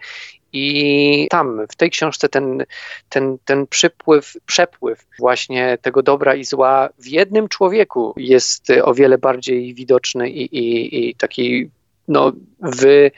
I 0.54 1.28
tam, 1.30 1.68
w 1.72 1.76
tej 1.76 1.90
książce, 1.90 2.30
ten, 2.30 2.66
ten, 3.10 3.38
ten 3.46 3.68
przypływ, 3.68 4.34
przepływ 4.46 5.06
właśnie 5.20 5.78
tego 5.82 6.04
dobra 6.04 6.36
i 6.36 6.46
zła 6.46 6.90
w 7.00 7.08
jednym 7.08 7.48
człowieku 7.48 8.14
jest 8.18 8.68
o 8.84 8.94
wiele 8.94 9.18
bardziej 9.18 9.74
widoczny 9.74 10.30
i, 10.30 10.58
i, 10.58 11.10
i 11.10 11.16
taki 11.16 11.70
no, 12.10 12.32
wy, 12.62 13.12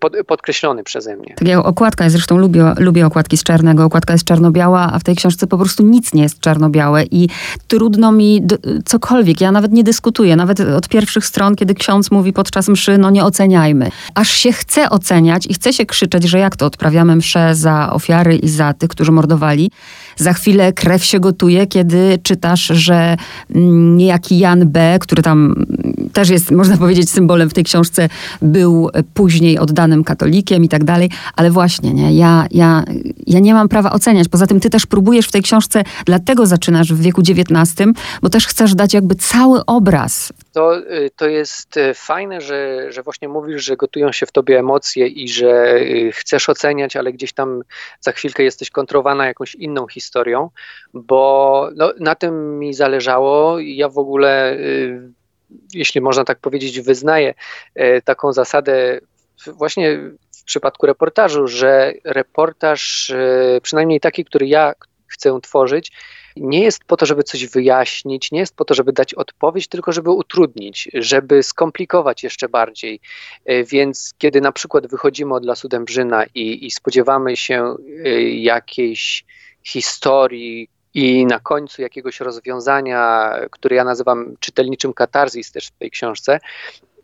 pod, 0.00 0.12
podkreślony 0.26 0.84
przeze 0.84 1.16
mnie. 1.16 1.34
Tak 1.36 1.48
jak 1.48 1.66
okładka, 1.66 2.10
zresztą 2.10 2.38
lubię, 2.38 2.72
lubię 2.78 3.06
okładki 3.06 3.36
z 3.36 3.42
czarnego, 3.42 3.84
okładka 3.84 4.12
jest 4.12 4.24
czarno-biała, 4.24 4.90
a 4.92 4.98
w 4.98 5.04
tej 5.04 5.16
książce 5.16 5.46
po 5.46 5.58
prostu 5.58 5.82
nic 5.82 6.14
nie 6.14 6.22
jest 6.22 6.40
czarno-białe 6.40 7.04
i 7.10 7.28
trudno 7.68 8.12
mi 8.12 8.46
cokolwiek, 8.84 9.40
ja 9.40 9.52
nawet 9.52 9.72
nie 9.72 9.84
dyskutuję, 9.84 10.36
nawet 10.36 10.60
od 10.60 10.88
pierwszych 10.88 11.26
stron, 11.26 11.56
kiedy 11.56 11.74
ksiądz 11.74 12.10
mówi 12.10 12.32
podczas 12.32 12.68
mszy, 12.68 12.98
no 12.98 13.10
nie 13.10 13.24
oceniajmy. 13.24 13.90
Aż 14.14 14.30
się 14.30 14.52
chce 14.52 14.90
oceniać 14.90 15.46
i 15.46 15.54
chce 15.54 15.72
się 15.72 15.86
krzyczeć, 15.86 16.24
że 16.24 16.38
jak 16.38 16.56
to 16.56 16.66
odprawiamy 16.66 17.16
mszę 17.16 17.54
za 17.54 17.92
ofiary 17.92 18.36
i 18.36 18.48
za 18.48 18.72
tych, 18.72 18.90
którzy 18.90 19.12
mordowali. 19.12 19.70
Za 20.20 20.32
chwilę 20.32 20.72
krew 20.72 21.04
się 21.04 21.20
gotuje, 21.20 21.66
kiedy 21.66 22.18
czytasz, 22.22 22.66
że 22.66 23.16
mm, 23.54 23.96
niejaki 23.96 24.38
Jan 24.38 24.68
B., 24.68 24.98
który 25.00 25.22
tam 25.22 25.64
też 26.12 26.28
jest, 26.28 26.50
można 26.50 26.76
powiedzieć, 26.76 27.10
symbolem 27.10 27.50
w 27.50 27.54
tej 27.54 27.64
książce, 27.64 28.08
był 28.42 28.90
później 29.14 29.58
oddanym 29.58 30.04
katolikiem 30.04 30.64
i 30.64 30.68
tak 30.68 30.84
dalej, 30.84 31.10
ale 31.36 31.50
właśnie, 31.50 31.92
nie, 31.94 32.14
ja, 32.14 32.46
ja, 32.50 32.84
ja 33.26 33.40
nie 33.40 33.54
mam 33.54 33.68
prawa 33.68 33.92
oceniać. 33.92 34.28
Poza 34.28 34.46
tym 34.46 34.60
ty 34.60 34.70
też 34.70 34.86
próbujesz 34.86 35.26
w 35.26 35.32
tej 35.32 35.42
książce, 35.42 35.82
dlatego 36.04 36.46
zaczynasz 36.46 36.92
w 36.92 37.00
wieku 37.00 37.20
XIX, 37.20 37.88
bo 38.22 38.28
też 38.28 38.46
chcesz 38.46 38.74
dać 38.74 38.94
jakby 38.94 39.14
cały 39.14 39.64
obraz. 39.66 40.32
To, 40.52 40.78
y, 40.78 41.10
to 41.16 41.28
jest 41.28 41.76
y, 41.76 41.94
fajne, 41.94 42.40
że, 42.40 42.92
że 42.92 43.02
właśnie 43.02 43.28
mówisz, 43.28 43.64
że 43.64 43.76
gotują 43.76 44.12
się 44.12 44.26
w 44.26 44.32
tobie 44.32 44.58
emocje 44.58 45.06
i 45.06 45.28
że 45.28 45.76
y, 45.76 46.10
chcesz 46.12 46.48
oceniać, 46.48 46.96
ale 46.96 47.12
gdzieś 47.12 47.32
tam 47.32 47.62
za 48.00 48.12
chwilkę 48.12 48.42
jesteś 48.42 48.70
kontrowana 48.70 49.26
jakąś 49.26 49.54
inną 49.54 49.86
historią, 49.86 50.09
bo 50.94 51.68
no, 51.76 51.92
na 52.00 52.14
tym 52.14 52.58
mi 52.58 52.74
zależało. 52.74 53.60
Ja 53.60 53.88
w 53.88 53.98
ogóle 53.98 54.56
jeśli 55.74 56.00
można 56.00 56.24
tak 56.24 56.38
powiedzieć, 56.38 56.80
wyznaje 56.80 57.34
e, 57.74 58.02
taką 58.02 58.32
zasadę 58.32 59.00
właśnie 59.46 59.98
w 60.32 60.44
przypadku 60.44 60.86
reportażu, 60.86 61.48
że 61.48 61.92
reportaż, 62.04 63.10
e, 63.10 63.60
przynajmniej 63.62 64.00
taki, 64.00 64.24
który 64.24 64.46
ja 64.46 64.72
chcę 65.06 65.40
tworzyć, 65.42 65.92
nie 66.36 66.62
jest 66.62 66.84
po 66.84 66.96
to, 66.96 67.06
żeby 67.06 67.22
coś 67.22 67.46
wyjaśnić, 67.46 68.32
nie 68.32 68.38
jest 68.38 68.56
po 68.56 68.64
to, 68.64 68.74
żeby 68.74 68.92
dać 68.92 69.14
odpowiedź, 69.14 69.68
tylko 69.68 69.92
żeby 69.92 70.10
utrudnić, 70.10 70.88
żeby 70.94 71.42
skomplikować 71.42 72.22
jeszcze 72.22 72.48
bardziej. 72.48 73.00
Więc 73.66 74.14
kiedy 74.18 74.40
na 74.40 74.52
przykład 74.52 74.86
wychodzimy 74.86 75.34
od 75.34 75.44
Lasu 75.44 75.68
Dębrzyna 75.68 76.24
i, 76.34 76.66
i 76.66 76.70
spodziewamy 76.70 77.36
się 77.36 77.76
jakiejś 78.32 79.24
historii, 79.64 80.68
i 80.94 81.26
na 81.26 81.40
końcu 81.40 81.82
jakiegoś 81.82 82.20
rozwiązania, 82.20 83.34
które 83.50 83.76
ja 83.76 83.84
nazywam 83.84 84.34
czytelniczym 84.40 84.92
katarzis 84.92 85.52
też 85.52 85.66
w 85.66 85.78
tej 85.78 85.90
książce, 85.90 86.40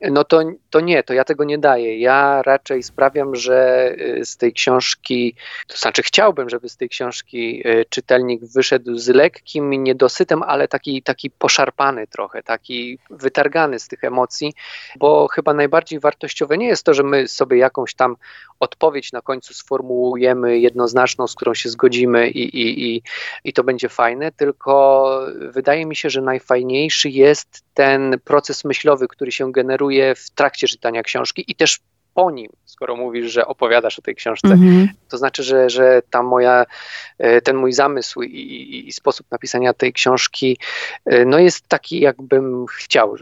no 0.01 0.25
to, 0.25 0.43
to 0.71 0.81
nie, 0.81 1.03
to 1.03 1.15
ja 1.15 1.25
tego 1.25 1.45
nie 1.45 1.59
daję. 1.59 1.99
Ja 1.99 2.43
raczej 2.43 2.83
sprawiam, 2.83 3.37
że 3.37 3.91
y, 3.99 4.25
z 4.25 4.37
tej 4.37 4.53
książki, 4.53 5.35
to 5.69 5.77
znaczy 5.77 6.03
chciałbym, 6.03 6.51
żeby 6.51 6.69
z 6.69 6.77
tej 6.77 6.89
książki 6.89 7.69
y, 7.69 7.85
czytelnik 7.91 8.45
wyszedł 8.45 8.97
z 8.97 9.09
lekkim 9.09 9.85
niedosytem, 9.85 10.43
ale 10.43 10.69
taki, 10.69 11.03
taki 11.03 11.31
poszarpany 11.31 12.07
trochę, 12.07 12.43
taki 12.43 12.99
wytargany 13.11 13.79
z 13.79 13.89
tych 13.89 14.05
emocji, 14.05 14.55
bo 14.99 15.29
chyba 15.29 15.55
najbardziej 15.55 16.01
wartościowe 16.01 16.59
nie 16.59 16.67
jest 16.67 16.85
to, 16.85 16.95
że 16.95 17.03
my 17.03 17.29
sobie 17.29 17.59
jakąś 17.59 17.95
tam 17.95 18.17
odpowiedź 18.61 19.13
na 19.13 19.21
końcu 19.21 19.55
sformułujemy 19.55 20.59
jednoznaczną, 20.59 21.27
z 21.27 21.35
którą 21.35 21.55
się 21.55 21.69
zgodzimy 21.69 22.31
i, 22.31 22.57
i, 22.57 22.97
i, 22.97 23.03
i 23.45 23.53
to 23.53 23.65
będzie 23.65 23.89
fajne, 23.89 24.33
tylko 24.33 25.07
wydaje 25.51 25.87
mi 25.87 25.97
się, 25.97 26.11
że 26.11 26.21
najfajniejszy 26.21 27.09
jest 27.09 27.63
ten 27.75 28.19
proces 28.25 28.65
myślowy, 28.65 29.09
który 29.09 29.33
się 29.33 29.53
generuje 29.53 29.86
w 30.17 30.31
trakcie 30.31 30.69
czytania 30.69 31.03
książki 31.03 31.45
i 31.49 31.55
też 31.55 31.81
po 32.17 32.31
nim, 32.31 32.49
skoro 32.65 32.97
mówisz, 32.97 33.33
że 33.33 33.47
opowiadasz 33.47 33.99
o 33.99 34.03
tej 34.03 34.15
książce. 34.15 34.49
Mm-hmm. 34.49 34.87
To 35.09 35.19
znaczy, 35.19 35.43
że, 35.43 35.71
że 35.71 36.03
ta 36.11 36.23
moja, 36.23 36.65
e, 37.19 37.41
ten 37.41 37.57
mój 37.57 37.73
zamysł 37.73 38.23
i, 38.23 38.31
i, 38.31 38.89
i, 38.89 38.93
sposób 38.93 39.27
napisania 39.31 39.73
tej 39.73 39.93
książki 39.93 40.59
e, 41.05 41.25
no 41.25 41.39
jest 41.39 41.69
taki, 41.69 42.01
jakbym 42.01 42.67
chciał. 42.67 43.17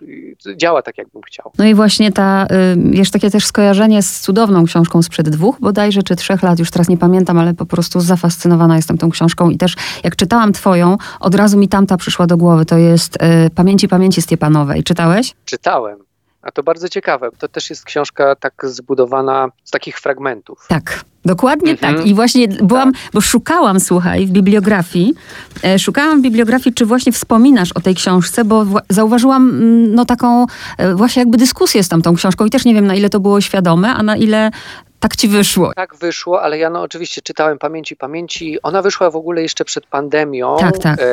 Działa 0.57 0.83
tak, 0.83 0.99
jakbym 0.99 1.23
chciał. 1.23 1.53
No 1.59 1.65
i 1.65 1.75
właśnie 1.75 2.13
ta, 2.13 2.47
wiesz, 2.77 3.11
takie 3.11 3.31
też 3.31 3.47
skojarzenie 3.47 4.03
z 4.03 4.21
cudowną 4.21 4.65
książką 4.65 5.03
sprzed 5.03 5.29
dwóch 5.29 5.57
bodajże, 5.61 6.03
czy 6.03 6.17
trzech 6.17 6.43
lat, 6.43 6.59
już 6.59 6.71
teraz 6.71 6.89
nie 6.89 6.99
pamiętam, 6.99 7.39
ale 7.39 7.55
po 7.55 7.67
prostu 7.67 8.01
zafascynowana 8.01 8.77
jestem 8.77 8.99
tą 8.99 9.11
książką 9.11 9.51
i 9.51 9.59
też 9.59 9.77
jak 10.05 10.17
czytałam 10.17 10.53
twoją, 10.53 10.97
od 11.21 11.35
razu 11.35 11.59
mi 11.59 11.69
tamta 11.69 11.97
przyszła 11.97 12.27
do 12.27 12.37
głowy. 12.37 12.65
To 12.65 12.79
jest 12.79 13.17
y, 13.17 13.51
Pamięci 13.55 13.89
Pamięci 13.89 14.23
Stiepanowej. 14.23 14.85
Czytałeś? 14.85 15.35
Czytałem. 15.45 16.14
A 16.45 16.53
to 16.53 16.63
bardzo 16.63 16.89
ciekawe. 16.89 17.29
To 17.39 17.49
też 17.49 17.71
jest 17.71 17.85
książka 17.85 18.37
tak 18.37 18.55
zbudowana 18.65 19.49
z 19.65 19.71
takich 19.71 20.01
fragmentów. 20.01 20.67
Tak. 20.69 21.05
Dokładnie 21.25 21.73
mhm. 21.73 21.97
tak. 21.97 22.07
I 22.07 22.15
właśnie 22.15 22.49
byłam, 22.49 22.93
tak. 22.93 23.03
bo 23.13 23.21
szukałam, 23.21 23.81
słuchaj, 23.81 24.27
w 24.27 24.31
bibliografii, 24.31 25.15
e, 25.65 25.79
szukałam 25.79 26.19
w 26.19 26.23
bibliografii, 26.23 26.75
czy 26.75 26.87
właśnie 26.87 27.13
wspominasz 27.13 27.73
o 27.73 27.81
tej 27.81 27.95
książce, 27.95 28.45
bo 28.45 28.65
zauważyłam 28.91 29.51
mm, 29.51 29.95
no 29.95 30.05
taką 30.05 30.47
e, 30.79 30.95
właśnie 30.95 31.21
jakby 31.21 31.39
dyskusję 31.39 31.85
z 31.85 31.89
tamtą 31.89 32.15
książką 32.15 32.45
i 32.45 32.51
też 32.51 32.65
nie 32.65 32.75
wiem, 32.75 32.87
na 32.87 32.95
ile 32.95 33.11
to 33.11 33.21
było 33.21 33.41
świadome, 33.41 33.89
a 33.95 34.03
na 34.03 34.17
ile 34.17 34.51
tak 35.05 35.17
ci 35.17 35.29
wyszło. 35.29 35.73
Tak 35.77 35.97
wyszło, 35.97 36.43
ale 36.43 36.59
ja 36.59 36.71
no 36.71 36.83
oczywiście 36.83 37.23
czytałem 37.23 37.59
Pamięci 37.59 37.97
Pamięci. 37.97 38.63
Ona 38.63 38.83
wyszła 38.83 39.11
w 39.11 39.17
ogóle 39.17 39.43
jeszcze 39.43 39.65
przed 39.65 39.87
pandemią, 39.87 40.57
Tak, 40.57 40.79
tak. 40.79 41.01
E, 41.01 41.05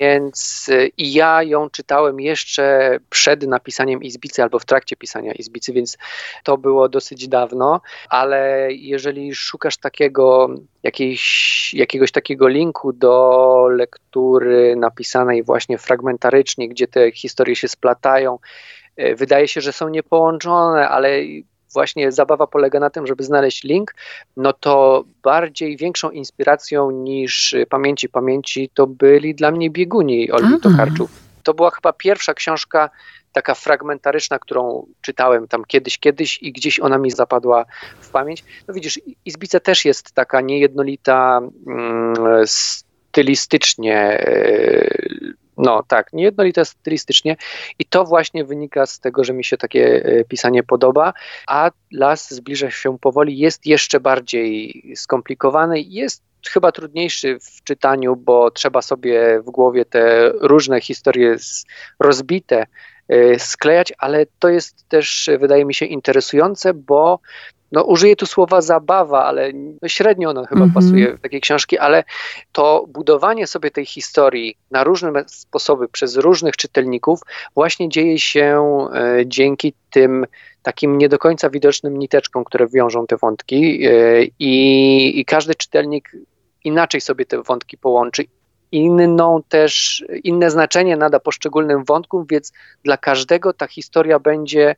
więc 0.00 0.66
e, 0.72 0.86
i 0.86 1.12
ja 1.12 1.42
ją 1.42 1.70
czytałem 1.70 2.20
jeszcze 2.20 2.96
przed 3.10 3.46
napisaniem 3.46 4.02
Izbicy 4.02 4.42
albo 4.42 4.58
w 4.58 4.64
trakcie 4.64 4.96
pisania 4.96 5.32
Izbicy, 5.32 5.72
więc 5.72 5.98
to 6.44 6.58
było 6.58 6.88
dosyć 6.88 7.28
dawno, 7.28 7.80
ale 8.08 8.68
jeżeli 8.72 9.34
szukasz 9.34 9.76
takiego 9.76 10.48
jakiejś, 10.82 11.74
jakiegoś 11.74 12.12
takiego 12.12 12.48
linku 12.48 12.92
do 12.92 13.68
lektury 13.70 14.76
napisanej 14.76 15.42
właśnie 15.42 15.78
fragmentarycznie, 15.78 16.68
gdzie 16.68 16.86
te 16.88 17.12
historie 17.12 17.56
się 17.56 17.68
splatają, 17.68 18.38
e, 18.96 19.14
wydaje 19.14 19.48
się, 19.48 19.60
że 19.60 19.72
są 19.72 19.88
niepołączone, 19.88 20.88
ale 20.88 21.20
właśnie 21.72 22.12
zabawa 22.12 22.46
polega 22.46 22.80
na 22.80 22.90
tym, 22.90 23.06
żeby 23.06 23.24
znaleźć 23.24 23.64
link, 23.64 23.94
no 24.36 24.52
to 24.52 25.04
bardziej 25.22 25.76
większą 25.76 26.10
inspiracją 26.10 26.90
niż 26.90 27.54
Pamięci 27.68 28.08
Pamięci 28.08 28.70
to 28.74 28.86
byli 28.86 29.34
dla 29.34 29.50
mnie 29.50 29.70
bieguni 29.70 30.32
Olgi 30.32 30.54
A. 30.54 30.58
Tokarczuk. 30.58 31.10
To 31.42 31.54
była 31.54 31.70
chyba 31.70 31.92
pierwsza 31.92 32.34
książka 32.34 32.90
taka 33.32 33.54
fragmentaryczna, 33.54 34.38
którą 34.38 34.86
czytałem 35.00 35.48
tam 35.48 35.64
kiedyś, 35.64 35.98
kiedyś 35.98 36.42
i 36.42 36.52
gdzieś 36.52 36.80
ona 36.80 36.98
mi 36.98 37.10
zapadła 37.10 37.64
w 38.00 38.08
pamięć. 38.08 38.44
No 38.68 38.74
widzisz, 38.74 39.00
Izbica 39.24 39.60
też 39.60 39.84
jest 39.84 40.12
taka 40.12 40.40
niejednolita 40.40 41.40
mm, 41.66 42.14
stylistycznie, 42.46 43.96
e, 43.96 44.90
no 45.60 45.82
tak, 45.88 46.12
niejednolita 46.12 46.64
stylistycznie 46.64 47.36
i 47.78 47.84
to 47.84 48.04
właśnie 48.04 48.44
wynika 48.44 48.86
z 48.86 49.00
tego, 49.00 49.24
że 49.24 49.32
mi 49.32 49.44
się 49.44 49.56
takie 49.56 50.04
e, 50.04 50.24
pisanie 50.24 50.62
podoba, 50.62 51.12
a 51.46 51.70
las 51.92 52.30
zbliża 52.34 52.70
się 52.70 52.98
powoli, 52.98 53.38
jest 53.38 53.66
jeszcze 53.66 54.00
bardziej 54.00 54.82
skomplikowany, 54.96 55.80
jest 55.80 56.22
chyba 56.48 56.72
trudniejszy 56.72 57.38
w 57.40 57.64
czytaniu, 57.64 58.16
bo 58.16 58.50
trzeba 58.50 58.82
sobie 58.82 59.40
w 59.40 59.50
głowie 59.50 59.84
te 59.84 60.32
różne 60.40 60.80
historie 60.80 61.36
rozbite 62.00 62.66
y, 63.12 63.36
sklejać, 63.38 63.92
ale 63.98 64.26
to 64.38 64.48
jest 64.48 64.88
też, 64.88 65.30
wydaje 65.38 65.64
mi 65.64 65.74
się, 65.74 65.86
interesujące, 65.86 66.74
bo 66.74 67.20
no, 67.72 67.82
użyję 67.82 68.16
tu 68.16 68.26
słowa 68.26 68.60
zabawa, 68.60 69.24
ale 69.24 69.52
średnio 69.86 70.30
ono 70.30 70.44
chyba 70.46 70.64
Mhm. 70.64 70.72
pasuje 70.72 71.16
w 71.16 71.20
takiej 71.20 71.40
książki, 71.40 71.78
ale 71.78 72.04
to 72.52 72.84
budowanie 72.88 73.46
sobie 73.46 73.70
tej 73.70 73.86
historii 73.86 74.56
na 74.70 74.84
różne 74.84 75.12
sposoby 75.26 75.88
przez 75.88 76.16
różnych 76.16 76.56
czytelników 76.56 77.20
właśnie 77.54 77.88
dzieje 77.88 78.18
się 78.18 78.64
e, 78.94 79.22
dzięki 79.26 79.72
tym 79.90 80.26
takim 80.62 80.98
nie 80.98 81.08
do 81.08 81.18
końca 81.18 81.50
widocznym 81.50 81.98
niteczkom, 81.98 82.44
które 82.44 82.66
wiążą 82.68 83.06
te 83.06 83.16
wątki 83.16 83.86
e, 83.86 83.90
i, 84.38 85.20
i 85.20 85.24
każdy 85.24 85.54
czytelnik 85.54 86.12
inaczej 86.64 87.00
sobie 87.00 87.26
te 87.26 87.42
wątki 87.42 87.78
połączy. 87.78 88.24
Inną 88.72 89.42
też, 89.48 90.04
inne 90.24 90.50
znaczenie 90.50 90.96
nada 90.96 91.20
poszczególnym 91.20 91.84
wątkom, 91.84 92.26
więc 92.30 92.52
dla 92.84 92.96
każdego 92.96 93.52
ta 93.52 93.66
historia 93.66 94.18
będzie 94.18 94.76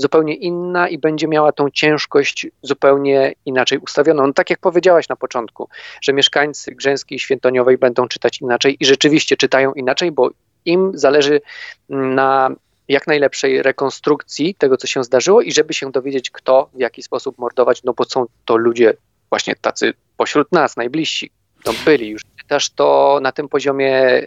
zupełnie 0.00 0.34
inna 0.34 0.88
i 0.88 0.98
będzie 0.98 1.28
miała 1.28 1.52
tą 1.52 1.70
ciężkość 1.70 2.46
zupełnie 2.62 3.34
inaczej 3.46 3.78
ustawioną. 3.78 4.26
No, 4.26 4.32
tak 4.32 4.50
jak 4.50 4.58
powiedziałaś 4.58 5.08
na 5.08 5.16
początku, 5.16 5.68
że 6.02 6.12
mieszkańcy 6.12 6.74
Grzęskiej 6.74 7.16
i 7.16 7.18
Świętoniowej 7.18 7.78
będą 7.78 8.08
czytać 8.08 8.40
inaczej 8.40 8.76
i 8.80 8.84
rzeczywiście 8.86 9.36
czytają 9.36 9.72
inaczej, 9.72 10.12
bo 10.12 10.30
im 10.64 10.92
zależy 10.94 11.40
na 11.88 12.50
jak 12.88 13.06
najlepszej 13.06 13.62
rekonstrukcji 13.62 14.54
tego, 14.54 14.76
co 14.76 14.86
się 14.86 15.04
zdarzyło 15.04 15.42
i 15.42 15.52
żeby 15.52 15.74
się 15.74 15.92
dowiedzieć, 15.92 16.30
kto 16.30 16.70
w 16.74 16.80
jaki 16.80 17.02
sposób 17.02 17.38
mordować, 17.38 17.82
no 17.82 17.92
bo 17.92 18.04
są 18.04 18.26
to 18.44 18.56
ludzie 18.56 18.92
właśnie 19.28 19.54
tacy 19.56 19.92
pośród 20.16 20.52
nas, 20.52 20.76
najbliżsi, 20.76 21.30
no 21.66 21.72
byli 21.84 22.08
już. 22.08 22.22
Też 22.48 22.70
to 22.70 23.18
na 23.22 23.32
tym 23.32 23.48
poziomie 23.48 24.22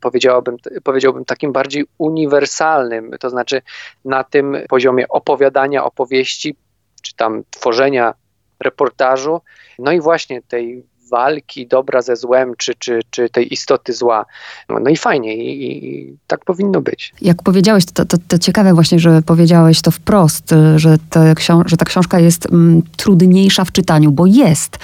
powiedziałbym, 0.00 0.56
powiedziałbym 0.84 1.24
takim 1.24 1.52
bardziej 1.52 1.84
uniwersalnym, 1.98 3.10
to 3.20 3.30
znaczy 3.30 3.62
na 4.04 4.24
tym 4.24 4.56
poziomie 4.68 5.08
opowiadania 5.08 5.84
opowieści, 5.84 6.56
czy 7.02 7.16
tam 7.16 7.42
tworzenia 7.50 8.14
reportażu, 8.60 9.40
no 9.78 9.92
i 9.92 10.00
właśnie 10.00 10.42
tej 10.42 10.84
walki 11.10 11.66
dobra 11.66 12.02
ze 12.02 12.16
złem, 12.16 12.54
czy, 12.58 12.74
czy, 12.74 13.00
czy 13.10 13.28
tej 13.28 13.52
istoty 13.52 13.92
zła. 13.92 14.26
No, 14.68 14.90
i 14.90 14.96
fajnie, 14.96 15.36
i, 15.36 15.76
i 15.76 16.16
tak 16.26 16.44
powinno 16.44 16.80
być. 16.80 17.12
Jak 17.22 17.42
powiedziałeś, 17.42 17.84
to, 17.94 18.04
to, 18.04 18.16
to 18.28 18.38
ciekawe 18.38 18.74
właśnie, 18.74 18.98
że 18.98 19.22
powiedziałeś 19.22 19.82
to 19.82 19.90
wprost, 19.90 20.50
że, 20.76 20.96
ta 21.10 21.20
że 21.66 21.76
ta 21.76 21.84
książka 21.84 22.18
jest 22.18 22.46
mm, 22.46 22.82
trudniejsza 22.96 23.64
w 23.64 23.72
czytaniu, 23.72 24.12
bo 24.12 24.26
jest. 24.26 24.78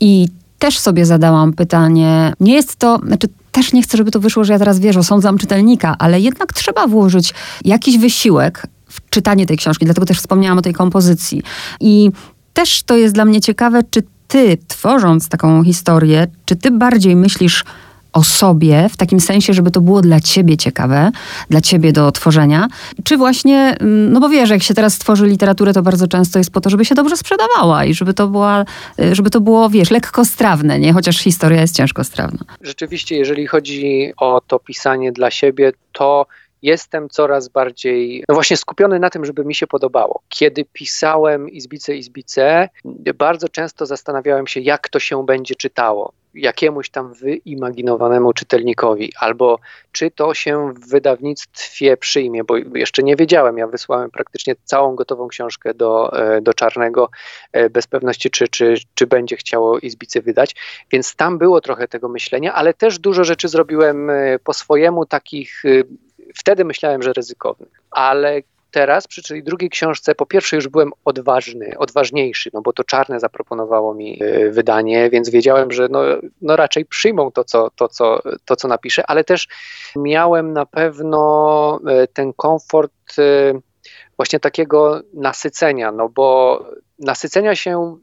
I 0.00 0.28
też 0.62 0.78
sobie 0.78 1.06
zadałam 1.06 1.52
pytanie, 1.52 2.32
nie 2.40 2.54
jest 2.54 2.76
to, 2.76 3.00
znaczy 3.06 3.28
też 3.52 3.72
nie 3.72 3.82
chcę, 3.82 3.96
żeby 3.96 4.10
to 4.10 4.20
wyszło, 4.20 4.44
że 4.44 4.52
ja 4.52 4.58
teraz 4.58 4.78
wiesz, 4.78 4.96
osądzam 4.96 5.38
czytelnika, 5.38 5.96
ale 5.98 6.20
jednak 6.20 6.52
trzeba 6.52 6.86
włożyć 6.86 7.34
jakiś 7.64 7.98
wysiłek 7.98 8.66
w 8.88 9.10
czytanie 9.10 9.46
tej 9.46 9.56
książki, 9.56 9.84
dlatego 9.84 10.06
też 10.06 10.18
wspomniałam 10.18 10.58
o 10.58 10.62
tej 10.62 10.72
kompozycji. 10.72 11.42
I 11.80 12.10
też 12.52 12.82
to 12.82 12.96
jest 12.96 13.14
dla 13.14 13.24
mnie 13.24 13.40
ciekawe, 13.40 13.82
czy 13.90 14.02
ty, 14.28 14.58
tworząc 14.68 15.28
taką 15.28 15.64
historię, 15.64 16.26
czy 16.44 16.56
ty 16.56 16.70
bardziej 16.70 17.16
myślisz 17.16 17.64
o 18.12 18.22
sobie, 18.22 18.88
w 18.88 18.96
takim 18.96 19.20
sensie, 19.20 19.52
żeby 19.52 19.70
to 19.70 19.80
było 19.80 20.00
dla 20.00 20.20
ciebie 20.20 20.56
ciekawe, 20.56 21.10
dla 21.50 21.60
ciebie 21.60 21.92
do 21.92 22.12
tworzenia, 22.12 22.68
czy 23.04 23.16
właśnie, 23.16 23.76
mm, 23.80 24.12
no 24.12 24.20
bo 24.20 24.28
wiesz, 24.28 24.50
jak 24.50 24.62
się 24.62 24.74
teraz 24.74 24.98
tworzy 24.98 25.26
literaturę, 25.26 25.72
to 25.72 25.82
bardzo 25.82 26.08
często 26.08 26.38
jest 26.38 26.50
po 26.50 26.60
to, 26.60 26.70
żeby 26.70 26.84
się 26.84 26.94
dobrze 26.94 27.16
sprzedawała 27.16 27.84
i 27.84 27.94
żeby 27.94 28.14
to, 28.14 28.28
była, 28.28 28.64
y, 29.00 29.14
żeby 29.14 29.30
to 29.30 29.40
było, 29.40 29.70
wiesz, 29.70 29.90
lekkostrawne, 29.90 30.78
nie? 30.78 30.92
Chociaż 30.92 31.18
historia 31.18 31.60
jest 31.60 31.76
ciężkostrawna. 31.76 32.38
Rzeczywiście, 32.60 33.16
jeżeli 33.16 33.46
chodzi 33.46 34.12
o 34.16 34.40
to 34.46 34.58
pisanie 34.58 35.12
dla 35.12 35.30
siebie, 35.30 35.72
to 35.92 36.26
jestem 36.62 37.08
coraz 37.08 37.48
bardziej 37.48 38.24
no 38.28 38.34
właśnie 38.34 38.56
skupiony 38.56 38.98
na 38.98 39.10
tym, 39.10 39.24
żeby 39.24 39.44
mi 39.44 39.54
się 39.54 39.66
podobało. 39.66 40.22
Kiedy 40.28 40.64
pisałem 40.72 41.48
Izbice, 41.48 41.96
Izbice, 41.96 42.68
bardzo 43.14 43.48
często 43.48 43.86
zastanawiałem 43.86 44.46
się, 44.46 44.60
jak 44.60 44.88
to 44.88 44.98
się 44.98 45.26
będzie 45.26 45.54
czytało 45.54 46.12
jakiemuś 46.34 46.90
tam 46.90 47.14
wyimaginowanemu 47.14 48.32
czytelnikowi, 48.32 49.12
albo 49.20 49.58
czy 49.92 50.10
to 50.10 50.34
się 50.34 50.74
w 50.74 50.88
wydawnictwie 50.88 51.96
przyjmie, 51.96 52.44
bo 52.44 52.56
jeszcze 52.56 53.02
nie 53.02 53.16
wiedziałem. 53.16 53.58
Ja 53.58 53.66
wysłałem 53.66 54.10
praktycznie 54.10 54.54
całą 54.64 54.94
gotową 54.94 55.28
książkę 55.28 55.74
do, 55.74 56.18
e, 56.18 56.40
do 56.40 56.54
Czarnego, 56.54 57.10
e, 57.52 57.70
bez 57.70 57.86
pewności, 57.86 58.30
czy, 58.30 58.48
czy, 58.48 58.74
czy 58.94 59.06
będzie 59.06 59.36
chciało 59.36 59.78
Izbicy 59.78 60.22
wydać, 60.22 60.54
więc 60.92 61.16
tam 61.16 61.38
było 61.38 61.60
trochę 61.60 61.88
tego 61.88 62.08
myślenia, 62.08 62.54
ale 62.54 62.74
też 62.74 62.98
dużo 62.98 63.24
rzeczy 63.24 63.48
zrobiłem 63.48 64.10
e, 64.10 64.38
po 64.38 64.52
swojemu, 64.52 65.06
takich 65.06 65.62
wtedy 66.34 66.64
myślałem, 66.64 67.02
że 67.02 67.12
ryzykownych, 67.12 67.82
ale 67.90 68.42
teraz 68.72 69.06
przy 69.06 69.22
tej 69.22 69.44
drugiej 69.44 69.70
książce 69.70 70.14
po 70.14 70.26
pierwsze 70.26 70.56
już 70.56 70.68
byłem 70.68 70.92
odważny, 71.04 71.78
odważniejszy, 71.78 72.50
no 72.52 72.62
bo 72.62 72.72
to 72.72 72.84
Czarne 72.84 73.20
zaproponowało 73.20 73.94
mi 73.94 74.22
y, 74.22 74.50
wydanie, 74.50 75.10
więc 75.10 75.30
wiedziałem, 75.30 75.72
że 75.72 75.88
no, 75.90 76.00
no 76.42 76.56
raczej 76.56 76.84
przyjmą 76.84 77.32
to 77.32 77.44
co, 77.44 77.70
to, 77.70 77.88
co, 77.88 78.22
to, 78.44 78.56
co 78.56 78.68
napiszę, 78.68 79.06
ale 79.06 79.24
też 79.24 79.48
miałem 79.96 80.52
na 80.52 80.66
pewno 80.66 81.80
y, 82.04 82.08
ten 82.08 82.32
komfort 82.32 83.18
y, 83.18 83.60
właśnie 84.16 84.40
takiego 84.40 85.00
nasycenia, 85.14 85.92
no 85.92 86.08
bo 86.08 86.60
nasycenia 86.98 87.56
się 87.56 87.96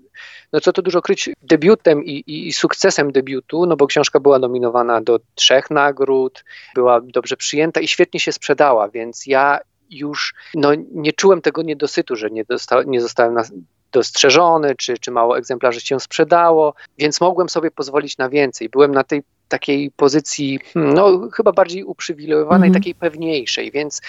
no 0.54 0.60
co 0.60 0.74
tu 0.74 0.82
dużo 0.82 1.02
kryć, 1.02 1.30
debiutem 1.42 2.06
i, 2.06 2.24
i, 2.28 2.54
sukcesem 2.54 3.12
debiutu, 3.12 3.66
no 3.66 3.76
bo 3.76 3.88
książka 3.88 4.20
była 4.20 4.40
nominowana 4.40 5.02
do 5.02 5.20
trzech 5.36 5.72
nagród, 5.72 6.44
była 6.76 7.02
dobrze 7.02 7.38
przyjęta 7.38 7.82
i 7.82 7.88
świetnie 7.88 8.20
się 8.20 8.32
sprzedała, 8.32 8.90
więc 8.90 9.28
ja 9.28 9.60
już 9.90 10.34
no, 10.56 10.70
nie 10.92 11.14
czułem 11.14 11.42
tego 11.42 11.62
niedosytu, 11.62 12.16
że 12.16 12.30
nie, 12.30 12.44
dosta, 12.46 12.84
nie 12.84 13.02
zostałem 13.02 13.34
na, 13.34 13.44
dostrzeżony, 13.92 14.76
czy, 14.76 14.98
czy 14.98 15.12
mało 15.12 15.38
egzemplarzy 15.38 15.82
się 15.82 16.00
sprzedało, 16.00 16.74
więc 16.98 17.22
mogłem 17.22 17.50
sobie 17.50 17.72
pozwolić 17.72 18.18
na 18.18 18.30
więcej. 18.30 18.70
Byłem 18.70 18.92
na 18.92 19.04
tej 19.04 19.24
takiej 19.48 19.92
pozycji, 19.92 20.60
hmm, 20.74 20.94
no 20.94 21.30
chyba 21.34 21.52
bardziej 21.52 21.84
uprzywilejowanej, 21.84 22.68
Mhm. 22.68 22.82
takiej 22.82 22.96
pewniejszej, 22.96 23.72
więc 23.72 24.02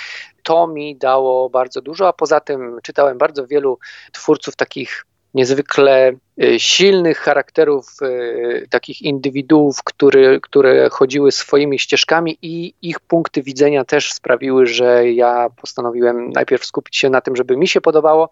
to 0.42 0.66
mi 0.66 0.96
dało 0.96 1.50
bardzo 1.50 1.80
dużo, 1.80 2.08
a 2.08 2.12
poza 2.12 2.40
tym 2.40 2.78
czytałem 2.82 3.18
bardzo 3.18 3.46
wielu 3.46 3.78
twórców 4.12 4.56
takich 4.56 5.06
niezwykle 5.34 6.12
y, 6.42 6.60
silnych 6.60 7.18
charakterów, 7.18 7.86
y, 8.02 8.66
takich 8.70 9.02
indywiduów, 9.02 9.82
który, 9.84 10.40
które 10.40 10.88
chodziły 10.90 11.32
swoimi 11.32 11.78
ścieżkami 11.78 12.38
i 12.42 12.74
ich 12.82 13.00
punkty 13.00 13.42
widzenia 13.42 13.84
też 13.84 14.12
sprawiły, 14.12 14.66
że 14.66 15.10
ja 15.10 15.48
postanowiłem 15.60 16.30
najpierw 16.30 16.64
skupić 16.64 16.96
się 16.96 17.10
na 17.10 17.20
tym, 17.20 17.36
żeby 17.36 17.56
mi 17.56 17.68
się 17.68 17.80
podobało, 17.80 18.30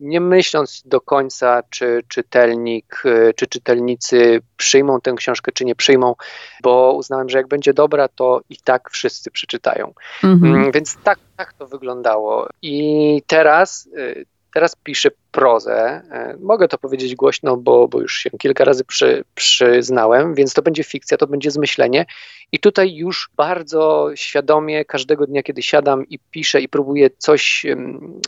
nie 0.00 0.20
myśląc 0.20 0.82
do 0.84 1.00
końca, 1.00 1.62
czy 1.70 2.02
czytelnik, 2.08 3.02
y, 3.04 3.32
czy 3.36 3.46
czytelnicy 3.46 4.40
przyjmą 4.56 5.00
tę 5.00 5.12
książkę, 5.16 5.52
czy 5.52 5.64
nie 5.64 5.74
przyjmą, 5.74 6.14
bo 6.62 6.92
uznałem, 6.92 7.28
że 7.28 7.38
jak 7.38 7.48
będzie 7.48 7.74
dobra, 7.74 8.08
to 8.08 8.40
i 8.50 8.56
tak 8.64 8.90
wszyscy 8.90 9.30
przeczytają. 9.30 9.92
Mhm. 10.24 10.54
Mm, 10.54 10.72
Więc 10.72 10.96
tak, 11.04 11.18
tak 11.36 11.52
to 11.52 11.66
wyglądało. 11.66 12.48
I 12.62 13.22
teraz 13.26 13.88
teraz 14.52 14.76
piszę 14.76 15.10
prozę. 15.32 16.02
E, 16.10 16.36
mogę 16.40 16.68
to 16.68 16.78
powiedzieć 16.78 17.14
głośno, 17.14 17.56
bo, 17.56 17.88
bo 17.88 18.00
już 18.00 18.16
się 18.16 18.30
kilka 18.30 18.64
razy 18.64 18.84
przy, 18.84 19.24
przyznałem, 19.34 20.34
więc 20.34 20.54
to 20.54 20.62
będzie 20.62 20.84
fikcja, 20.84 21.16
to 21.16 21.26
będzie 21.26 21.50
zmyślenie. 21.50 22.06
I 22.52 22.58
tutaj 22.58 22.94
już 22.94 23.30
bardzo 23.36 24.10
świadomie 24.14 24.84
każdego 24.84 25.26
dnia, 25.26 25.42
kiedy 25.42 25.62
siadam 25.62 26.08
i 26.08 26.18
piszę 26.30 26.60
i 26.60 26.68
próbuję 26.68 27.10
coś 27.18 27.66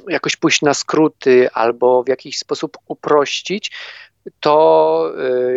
jakoś 0.09 0.37
pójść 0.37 0.63
na 0.63 0.75
skróty 0.75 1.51
albo 1.53 2.03
w 2.03 2.09
jakiś 2.09 2.39
sposób 2.39 2.77
uprościć, 2.89 3.73
to 4.41 5.13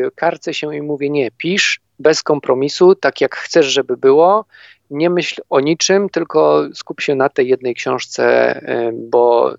y, 0.07 0.11
karcę 0.15 0.53
się 0.53 0.75
i 0.75 0.81
mówię: 0.81 1.09
Nie, 1.09 1.31
pisz 1.31 1.79
bez 1.99 2.23
kompromisu, 2.23 2.95
tak 2.95 3.21
jak 3.21 3.35
chcesz, 3.35 3.65
żeby 3.65 3.97
było. 3.97 4.45
Nie 4.89 5.09
myśl 5.09 5.41
o 5.49 5.59
niczym, 5.59 6.09
tylko 6.09 6.63
skup 6.73 7.01
się 7.01 7.15
na 7.15 7.29
tej 7.29 7.47
jednej 7.47 7.75
książce, 7.75 8.55
y, 8.61 8.91
bo 8.93 9.53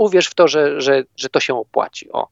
uwierz 0.00 0.26
w 0.26 0.34
to, 0.34 0.48
że, 0.48 0.80
że, 0.80 1.04
że 1.16 1.28
to 1.28 1.40
się 1.40 1.54
opłaci. 1.54 2.12
O. 2.12 2.28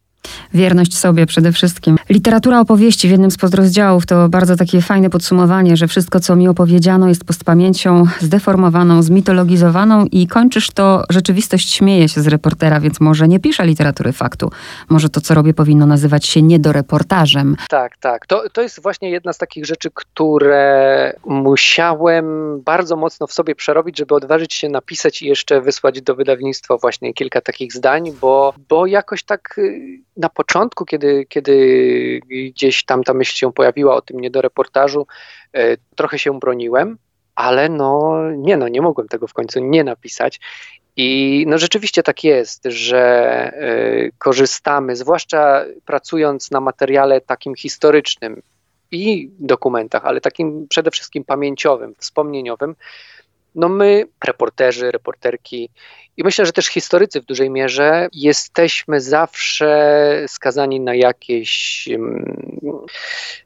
Wierność 0.55 0.99
sobie 0.99 1.27
przede 1.27 1.53
wszystkim. 1.53 1.97
Literatura 2.11 2.61
opowieści 2.61 3.09
w 3.09 3.11
jednym 3.11 3.31
z 3.31 3.37
podrozdziałów 3.37 4.07
to 4.07 4.29
bardzo 4.29 4.57
takie 4.57 4.83
fajne 4.83 5.11
podsumowanie, 5.11 5.77
że 5.77 5.89
wszystko, 5.89 6.21
co 6.21 6.37
mi 6.37 6.49
opowiedziano, 6.49 7.09
jest 7.09 7.25
postpamięcią 7.25 8.05
zdeformowaną, 8.21 9.03
zmitologizowaną 9.03 10.05
i 10.13 10.27
kończysz 10.27 10.71
to, 10.71 11.05
rzeczywistość 11.11 11.75
śmieje 11.75 12.09
się 12.09 12.21
z 12.21 12.27
reportera, 12.27 12.81
więc 12.81 13.01
może 13.01 13.29
nie 13.29 13.41
pisze 13.41 13.67
literatury 13.67 14.13
faktu. 14.13 14.51
Może 14.89 15.09
to, 15.09 15.21
co 15.21 15.35
robię, 15.35 15.55
powinno 15.55 15.87
nazywać 15.87 16.27
się 16.27 16.43
niedoreportażem. 16.43 17.57
Tak, 17.69 17.97
tak. 17.97 18.27
To, 18.27 18.43
to 18.53 18.63
jest 18.63 18.83
właśnie 18.83 19.11
jedna 19.11 19.33
z 19.33 19.39
takich 19.39 19.67
rzeczy, 19.67 19.91
które 19.95 21.13
musiałem 21.27 22.61
bardzo 22.63 22.97
mocno 22.97 23.27
w 23.27 23.33
sobie 23.33 23.55
przerobić, 23.55 23.99
żeby 23.99 24.15
odważyć 24.15 24.55
się 24.55 24.69
napisać 24.69 25.23
i 25.23 25.27
jeszcze 25.27 25.61
wysłać 25.61 26.03
do 26.03 26.15
wydawnictwa 26.15 26.77
właśnie 26.77 27.15
kilka 27.15 27.41
takich 27.41 27.73
zdań, 27.73 28.13
bo, 28.21 28.55
bo 28.69 28.87
jakoś 28.87 29.23
tak 29.23 29.59
y, 29.59 30.01
na 30.17 30.29
początku, 30.39 30.85
kiedy, 30.85 31.27
kiedy 31.29 32.21
gdzieś 32.29 32.85
tam 32.85 33.05
ta 33.05 33.15
myśl 33.15 33.37
się 33.37 33.53
pojawiła 33.53 33.95
o 33.95 34.03
tym 34.03 34.21
niedoreportażu, 34.21 35.07
e, 35.53 35.77
trochę 35.97 36.19
się 36.19 36.39
broniłem, 36.39 36.99
ale 37.35 37.69
no 37.69 38.19
nie, 38.37 38.57
no 38.57 38.69
nie 38.69 38.83
mogłem 38.83 39.09
tego 39.09 39.27
w 39.27 39.33
końcu 39.33 39.61
nie 39.61 39.85
napisać. 39.85 40.41
I 40.97 41.45
no 41.49 41.59
rzeczywiście 41.59 42.03
tak 42.03 42.25
jest, 42.25 42.65
że 42.65 43.53
y, 43.53 44.13
korzystamy, 44.19 44.97
zwłaszcza 44.97 45.65
pracując 45.85 46.51
na 46.51 46.61
materiale 46.61 47.21
takim 47.21 47.55
historycznym 47.55 48.43
i 48.91 49.31
dokumentach, 49.39 50.05
ale 50.05 50.21
takim 50.21 50.67
przede 50.69 50.91
wszystkim 50.91 51.25
pamięciowym, 51.25 51.95
wspomnieniowym, 51.99 52.75
no 53.55 53.69
my, 53.69 54.05
reporterzy, 54.25 54.91
reporterki 54.91 55.71
i 56.19 56.25
myślę, 56.25 56.47
że 56.47 56.53
też 56.53 56.67
historycy 56.67 57.21
w 57.21 57.25
dużej 57.25 57.51
mierze 57.51 58.09
jesteśmy 58.13 59.01
zawsze 59.01 60.25
skazani 60.29 60.81
na 60.81 60.95
jakieś 60.95 61.89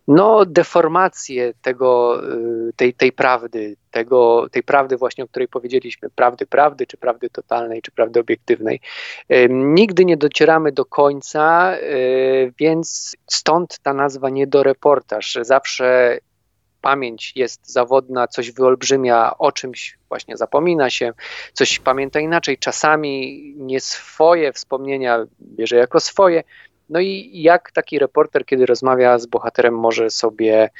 no, 0.08 0.46
deformacje 0.46 1.54
tego, 1.62 2.20
y, 2.68 2.72
tej, 2.76 2.94
tej 2.94 3.12
prawdy, 3.12 3.76
tego, 3.90 4.46
tej 4.50 4.62
prawdy 4.62 4.96
właśnie, 4.96 5.24
o 5.24 5.28
której 5.28 5.48
powiedzieliśmy, 5.48 6.10
prawdy 6.10 6.46
prawdy, 6.46 6.86
czy 6.86 6.96
prawdy 6.96 7.30
totalnej, 7.30 7.82
czy 7.82 7.90
prawdy 7.90 8.20
obiektywnej. 8.20 8.80
Nigdy 9.50 10.04
nie 10.04 10.16
docieramy 10.16 10.72
do 10.72 10.84
końca, 10.84 11.74
y, 11.76 12.52
więc 12.58 13.16
stąd 13.26 13.78
ta 13.78 13.94
nazwa 13.94 14.30
niedoreportaż. 14.30 15.38
Zawsze 15.42 16.18
pamięć 16.82 17.32
jest 17.36 17.72
zawodna, 17.72 18.28
coś 18.28 18.50
wyolbrzymia, 18.50 19.38
o 19.38 19.52
czymś 19.52 19.98
właśnie 20.08 20.36
zapomina 20.36 20.90
się, 20.90 21.12
coś 21.52 21.78
pamięta 21.78 22.20
inaczej, 22.20 22.58
czasami 22.58 23.42
nie 23.56 23.80
swoje 23.80 24.52
wspomnienia 24.52 25.26
bierze 25.40 25.76
jako 25.76 26.00
swoje. 26.00 26.44
No 26.88 27.00
i 27.00 27.30
jak 27.34 27.72
taki 27.72 27.98
reporter, 27.98 28.46
kiedy 28.46 28.66
rozmawia 28.66 29.18
z 29.18 29.26
bohaterem, 29.26 29.78
może 29.78 30.10
sobie 30.10 30.70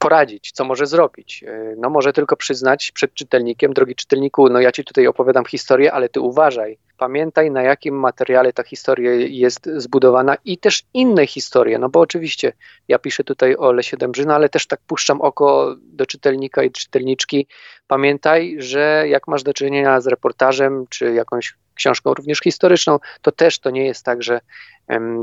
poradzić, 0.00 0.52
co 0.52 0.64
może 0.64 0.86
zrobić? 0.86 1.44
No 1.76 1.90
może 1.90 2.12
tylko 2.12 2.36
przyznać 2.36 2.92
przed 2.94 3.14
czytelnikiem, 3.14 3.72
drogi 3.72 3.94
czytelniku, 3.94 4.48
no 4.48 4.60
ja 4.60 4.72
ci 4.72 4.84
tutaj 4.84 5.06
opowiadam 5.06 5.44
historię, 5.44 5.92
ale 5.92 6.08
ty 6.08 6.20
uważaj, 6.20 6.78
pamiętaj 6.98 7.50
na 7.50 7.62
jakim 7.62 8.00
materiale 8.00 8.52
ta 8.52 8.62
historia 8.62 9.12
jest 9.14 9.68
zbudowana 9.76 10.36
i 10.44 10.58
też 10.58 10.82
inne 10.94 11.26
historie, 11.26 11.78
no 11.78 11.88
bo 11.88 12.00
oczywiście 12.00 12.52
ja 12.88 12.98
piszę 12.98 13.24
tutaj 13.24 13.56
o 13.56 13.72
Lesie 13.72 13.96
Dębrzyna, 13.96 14.34
ale 14.34 14.48
też 14.48 14.66
tak 14.66 14.80
puszczam 14.86 15.20
oko 15.20 15.76
do 15.78 16.06
czytelnika 16.06 16.62
i 16.62 16.70
czytelniczki. 16.70 17.46
Pamiętaj, 17.86 18.56
że 18.58 19.04
jak 19.08 19.28
masz 19.28 19.42
do 19.42 19.54
czynienia 19.54 20.00
z 20.00 20.06
reportażem 20.06 20.86
czy 20.90 21.14
jakąś 21.14 21.54
książką 21.74 22.14
również 22.14 22.38
historyczną, 22.38 22.98
to 23.22 23.32
też 23.32 23.58
to 23.58 23.70
nie 23.70 23.86
jest 23.86 24.04
tak, 24.04 24.22
że 24.22 24.40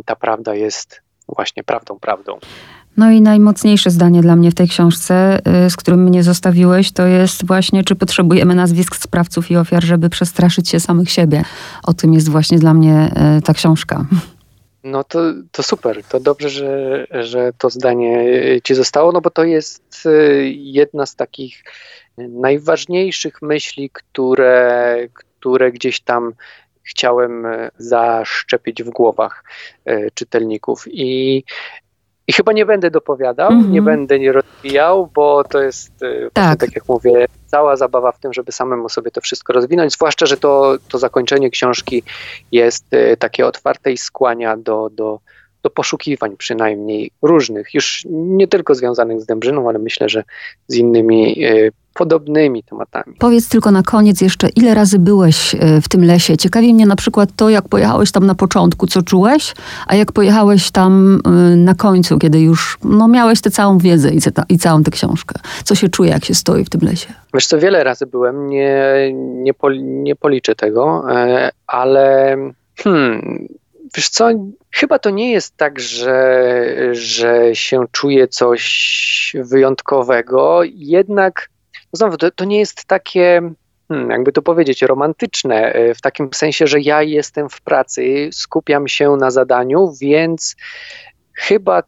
ta 0.05 0.15
prawda 0.15 0.55
jest 0.55 1.01
właśnie 1.27 1.63
prawdą, 1.63 1.99
prawdą. 1.99 2.39
No 2.97 3.11
i 3.11 3.21
najmocniejsze 3.21 3.89
zdanie 3.89 4.21
dla 4.21 4.35
mnie 4.35 4.51
w 4.51 4.55
tej 4.55 4.67
książce, 4.67 5.39
y, 5.65 5.69
z 5.69 5.75
którym 5.75 6.03
mnie 6.03 6.23
zostawiłeś, 6.23 6.91
to 6.91 7.07
jest 7.07 7.47
właśnie, 7.47 7.83
czy 7.83 7.95
potrzebujemy 7.95 8.55
nazwisk 8.55 8.95
sprawców 8.95 9.51
i 9.51 9.57
ofiar, 9.57 9.83
żeby 9.83 10.09
przestraszyć 10.09 10.69
się 10.69 10.79
samych 10.79 11.11
siebie. 11.11 11.43
O 11.83 11.93
tym 11.93 12.13
jest 12.13 12.29
właśnie 12.29 12.59
dla 12.59 12.73
mnie 12.73 13.11
y, 13.37 13.41
ta 13.41 13.53
książka. 13.53 14.05
No 14.83 15.03
to, 15.03 15.19
to 15.51 15.63
super, 15.63 16.03
to 16.03 16.19
dobrze, 16.19 16.49
że, 16.49 17.07
że 17.23 17.51
to 17.57 17.69
zdanie 17.69 18.25
ci 18.63 18.75
zostało, 18.75 19.11
no 19.11 19.21
bo 19.21 19.29
to 19.29 19.43
jest 19.43 20.05
y, 20.05 20.51
jedna 20.55 21.05
z 21.05 21.15
takich 21.15 21.63
najważniejszych 22.17 23.41
myśli, 23.41 23.89
które, 23.93 24.97
które 25.39 25.71
gdzieś 25.71 26.01
tam 26.01 26.33
chciałem 26.83 27.47
zaszczepić 27.77 28.83
w 28.83 28.89
głowach 28.89 29.43
czytelników. 30.13 30.83
I 30.87 31.43
i 32.29 32.33
chyba 32.33 32.53
nie 32.53 32.65
będę 32.65 32.91
dopowiadał, 32.91 33.51
mm 33.51 33.63
-hmm. 33.63 33.69
nie 33.69 33.81
będę 33.81 34.19
nie 34.19 34.31
rozwijał, 34.31 35.09
bo 35.13 35.43
to 35.43 35.61
jest, 35.61 36.03
e, 36.03 36.31
tak. 36.33 36.59
tak 36.59 36.75
jak 36.75 36.87
mówię, 36.87 37.25
cała 37.45 37.75
zabawa 37.75 38.11
w 38.11 38.19
tym, 38.19 38.33
żeby 38.33 38.51
samemu 38.51 38.89
sobie 38.89 39.11
to 39.11 39.21
wszystko 39.21 39.53
rozwinąć, 39.53 39.93
zwłaszcza, 39.93 40.25
że 40.25 40.37
to, 40.37 40.75
to 40.89 40.97
zakończenie 40.97 41.49
książki 41.49 42.03
jest 42.51 42.85
e, 42.91 43.17
takie 43.17 43.45
otwarte 43.45 43.91
i 43.91 43.97
skłania 43.97 44.57
do, 44.57 44.89
do, 44.91 45.19
do 45.63 45.69
poszukiwań 45.69 46.37
przynajmniej 46.37 47.11
różnych, 47.21 47.73
już 47.73 48.05
nie 48.09 48.47
tylko 48.47 48.75
związanych 48.75 49.21
z 49.21 49.25
Dębrzyną, 49.25 49.69
ale 49.69 49.79
myślę, 49.79 50.09
że 50.09 50.23
z 50.67 50.75
innymi 50.75 51.43
e, 51.43 51.69
podobnymi 51.93 52.63
tematami. 52.63 53.15
Powiedz 53.19 53.49
tylko 53.49 53.71
na 53.71 53.83
koniec 53.83 54.21
jeszcze, 54.21 54.49
ile 54.55 54.73
razy 54.73 54.99
byłeś 54.99 55.55
e, 55.55 55.81
w 55.81 55.89
tym 55.89 56.03
lesie? 56.05 56.37
Ciekawi 56.37 56.73
mnie 56.73 56.85
na 56.85 56.95
przykład 56.95 57.29
to, 57.35 57.49
jak 57.49 57.67
pojechałeś 57.67 58.11
tam 58.11 58.25
na 58.25 58.35
początku, 58.35 58.87
co 58.87 59.01
czułeś, 59.01 59.53
a 59.87 59.95
jak 59.95 60.11
pojechałeś 60.11 60.71
tam 60.71 61.19
e, 61.25 61.29
na 61.55 61.75
końcu, 61.75 62.19
kiedy 62.19 62.39
już 62.39 62.77
no, 62.83 63.07
miałeś 63.07 63.41
tę 63.41 63.51
całą 63.51 63.77
wiedzę 63.77 64.11
i, 64.11 64.19
i 64.49 64.57
całą 64.57 64.83
tę 64.83 64.91
książkę. 64.91 65.35
Co 65.63 65.75
się 65.75 65.89
czuje, 65.89 66.09
jak 66.09 66.25
się 66.25 66.35
stoi 66.35 66.65
w 66.65 66.69
tym 66.69 66.81
lesie? 66.81 67.13
Wiesz 67.33 67.47
co, 67.47 67.59
wiele 67.59 67.83
razy 67.83 68.05
byłem, 68.05 68.49
nie, 68.49 68.81
nie, 69.15 69.53
pol, 69.53 69.79
nie 69.83 70.15
policzę 70.15 70.55
tego, 70.55 71.03
ale 71.67 72.35
hmm, 72.75 73.47
Wiesz 73.95 74.09
co, 74.09 74.29
chyba 74.71 74.99
to 74.99 75.09
nie 75.09 75.31
jest 75.31 75.57
tak, 75.57 75.79
że, 75.79 76.55
że 76.91 77.55
się 77.55 77.85
czuje 77.91 78.27
coś 78.27 79.35
wyjątkowego, 79.35 80.61
jednak 80.65 81.49
no 81.93 81.97
znowu 81.97 82.17
to, 82.17 82.31
to 82.31 82.45
nie 82.45 82.59
jest 82.59 82.85
takie, 82.85 83.41
hmm, 83.87 84.11
jakby 84.11 84.31
to 84.31 84.41
powiedzieć, 84.41 84.81
romantyczne, 84.81 85.73
e, 85.73 85.93
w 85.93 86.01
takim 86.01 86.29
sensie, 86.33 86.67
że 86.67 86.79
ja 86.79 87.03
jestem 87.03 87.49
w 87.49 87.61
pracy, 87.61 88.29
skupiam 88.31 88.87
się 88.87 89.15
na 89.15 89.31
zadaniu, 89.31 89.93
więc 90.01 90.55
chyba 91.33 91.83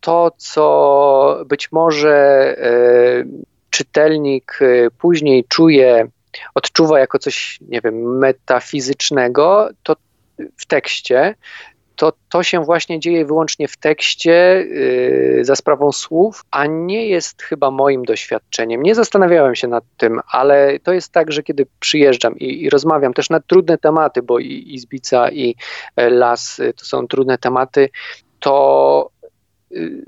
to, 0.00 0.30
co 0.36 1.44
być 1.46 1.72
może 1.72 2.16
e, 2.58 3.24
czytelnik 3.70 4.58
e, 4.60 4.90
później 4.90 5.44
czuje, 5.48 6.08
odczuwa 6.54 6.98
jako 6.98 7.18
coś, 7.18 7.58
nie 7.68 7.80
wiem, 7.80 8.18
metafizycznego, 8.18 9.68
to 9.82 9.96
w 10.56 10.66
tekście, 10.66 11.34
to 12.02 12.12
to 12.28 12.42
się 12.42 12.64
właśnie 12.64 13.00
dzieje 13.00 13.24
wyłącznie 13.24 13.68
w 13.68 13.76
tekście 13.76 14.32
yy, 14.32 15.44
za 15.44 15.56
sprawą 15.56 15.92
słów, 15.92 16.44
a 16.50 16.66
nie 16.66 17.06
jest 17.06 17.42
chyba 17.42 17.70
moim 17.70 18.04
doświadczeniem. 18.04 18.82
Nie 18.82 18.94
zastanawiałem 18.94 19.54
się 19.54 19.68
nad 19.68 19.84
tym, 19.96 20.20
ale 20.30 20.78
to 20.78 20.92
jest 20.92 21.12
tak, 21.12 21.32
że 21.32 21.42
kiedy 21.42 21.66
przyjeżdżam 21.80 22.38
i, 22.38 22.62
i 22.62 22.70
rozmawiam 22.70 23.14
też 23.14 23.30
na 23.30 23.40
trudne 23.40 23.78
tematy, 23.78 24.22
bo 24.22 24.38
i 24.38 24.74
Izbica 24.74 25.30
i 25.30 25.56
e, 25.96 26.10
Las 26.10 26.58
y, 26.58 26.72
to 26.72 26.84
są 26.84 27.06
trudne 27.06 27.38
tematy, 27.38 27.88
to 28.40 29.10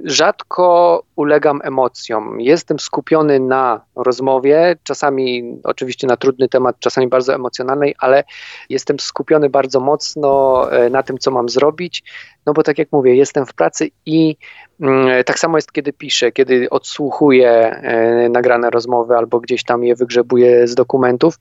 rzadko 0.05 1.03
ulegam 1.17 1.61
emocjom. 1.65 2.41
Jestem 2.41 2.79
skupiony 2.79 3.41
na 3.41 3.81
rozmowie, 3.97 4.77
czasami 4.83 5.59
oczywiście 5.65 6.07
na 6.07 6.17
trudny 6.17 6.49
temat, 6.49 6.77
czasami 6.79 7.09
bardzo 7.09 7.35
emocjonalnej, 7.35 7.95
ale 7.99 8.25
jestem 8.71 9.01
skupiony 9.01 9.51
bardzo 9.51 9.81
mocno 9.81 10.63
e, 10.73 10.91
na 10.91 11.03
tym, 11.03 11.19
co 11.19 11.31
mam 11.31 11.49
zrobić. 11.49 12.03
No 12.47 12.53
bo 12.53 12.63
tak 12.63 12.79
jak 12.79 12.89
mówię, 12.93 13.17
jestem 13.17 13.47
w 13.47 13.55
pracy 13.55 13.91
i 14.07 14.37
mm, 14.81 15.25
tak 15.25 15.39
samo 15.39 15.59
jest, 15.59 15.73
kiedy 15.73 15.93
piszę, 15.93 16.33
kiedy 16.33 16.71
odsłuchuję 16.71 17.51
e, 17.51 18.29
nagrane 18.29 18.71
rozmowy 18.71 19.17
albo 19.17 19.41
gdzieś 19.41 19.65
tam 19.65 19.85
je 19.85 19.95
wygrzebuję 19.95 20.69
z 20.69 20.75
dokumentów. 20.75 21.39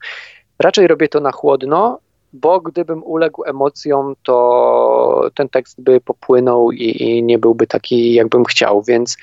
Raczej 0.58 0.86
robię 0.86 1.08
to 1.08 1.20
na 1.20 1.32
chłodno, 1.32 1.98
bo 2.34 2.60
gdybym 2.60 3.02
uległ 3.04 3.44
emocjom, 3.44 4.14
to 4.22 5.30
ten 5.34 5.48
tekst 5.48 5.80
by 5.80 6.00
popłynął 6.00 6.72
i, 6.72 7.02
i 7.02 7.22
nie 7.22 7.38
byłby 7.38 7.66
taki, 7.66 8.14
jakbym 8.14 8.44
chciał, 8.44 8.82
więc 8.82 9.16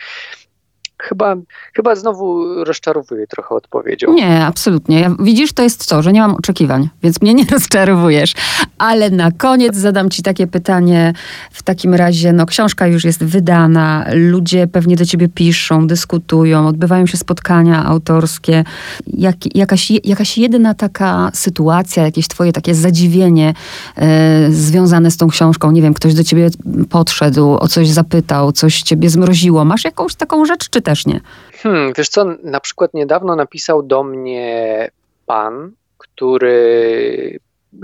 chyba, 1.02 1.36
chyba 1.74 1.96
znowu 1.96 2.46
rozczarowuję 2.64 3.28
trochę 3.28 3.56
odpowiedzią. 3.56 4.14
Nie, 4.14 4.46
absolutnie. 4.46 5.12
Widzisz, 5.20 5.54
to 5.54 5.64
jest 5.64 5.90
to, 5.90 6.04
że 6.04 6.14
nie 6.14 6.22
mam 6.22 6.36
oczekiwań, 6.36 6.90
więc 7.04 7.22
mnie 7.22 7.34
nie 7.34 7.46
rozczarowujesz. 7.52 8.34
Ale 8.78 9.10
na 9.10 9.32
koniec 9.32 9.76
zadam 9.76 10.10
ci 10.10 10.24
takie 10.24 10.48
pytanie. 10.48 11.14
W 11.52 11.64
takim 11.64 11.94
razie, 11.94 12.34
no 12.34 12.46
książka 12.46 12.88
już 12.88 13.04
jest 13.04 13.24
wydana, 13.24 14.06
ludzie 14.14 14.68
pewnie 14.68 14.96
do 14.96 15.06
ciebie 15.06 15.30
piszą, 15.30 15.88
dyskutują, 15.88 16.68
odbywają 16.68 17.06
się 17.06 17.18
spotkania 17.18 17.86
autorskie. 17.86 18.64
Jak, 19.08 19.56
jakaś, 19.56 19.92
jakaś 20.04 20.38
jedyna 20.38 20.74
taka 20.74 21.32
sytuacja, 21.34 22.04
jakieś 22.04 22.28
twoje 22.28 22.52
takie 22.52 22.76
zadziwienie 22.76 23.54
e, 23.96 24.52
związane 24.52 25.12
z 25.12 25.18
tą 25.18 25.28
książką, 25.28 25.72
nie 25.72 25.82
wiem, 25.82 25.94
ktoś 25.94 26.14
do 26.14 26.24
ciebie 26.24 26.50
podszedł, 26.90 27.58
o 27.60 27.68
coś 27.68 27.90
zapytał, 27.90 28.52
coś 28.52 28.82
ciebie 28.82 29.10
zmroziło. 29.10 29.66
Masz 29.66 29.84
jakąś 29.84 30.16
taką 30.16 30.46
rzecz, 30.46 30.70
czy 30.70 30.82
też 30.82 30.91
nie? 31.06 31.22
Hmm, 31.54 31.94
wiesz 31.98 32.10
co, 32.10 32.26
na 32.44 32.60
przykład 32.60 32.94
niedawno 32.94 33.36
napisał 33.36 33.84
do 33.84 34.04
mnie 34.04 34.90
pan, 35.26 35.72
który, 35.98 37.40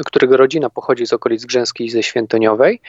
którego 0.05 0.38
rodzina 0.38 0.70
pochodzi 0.70 1.08
z 1.08 1.14
okolic 1.14 1.45
Grzęskiej 1.45 1.89
ze 1.89 2.03
Świętoniowej, 2.03 2.82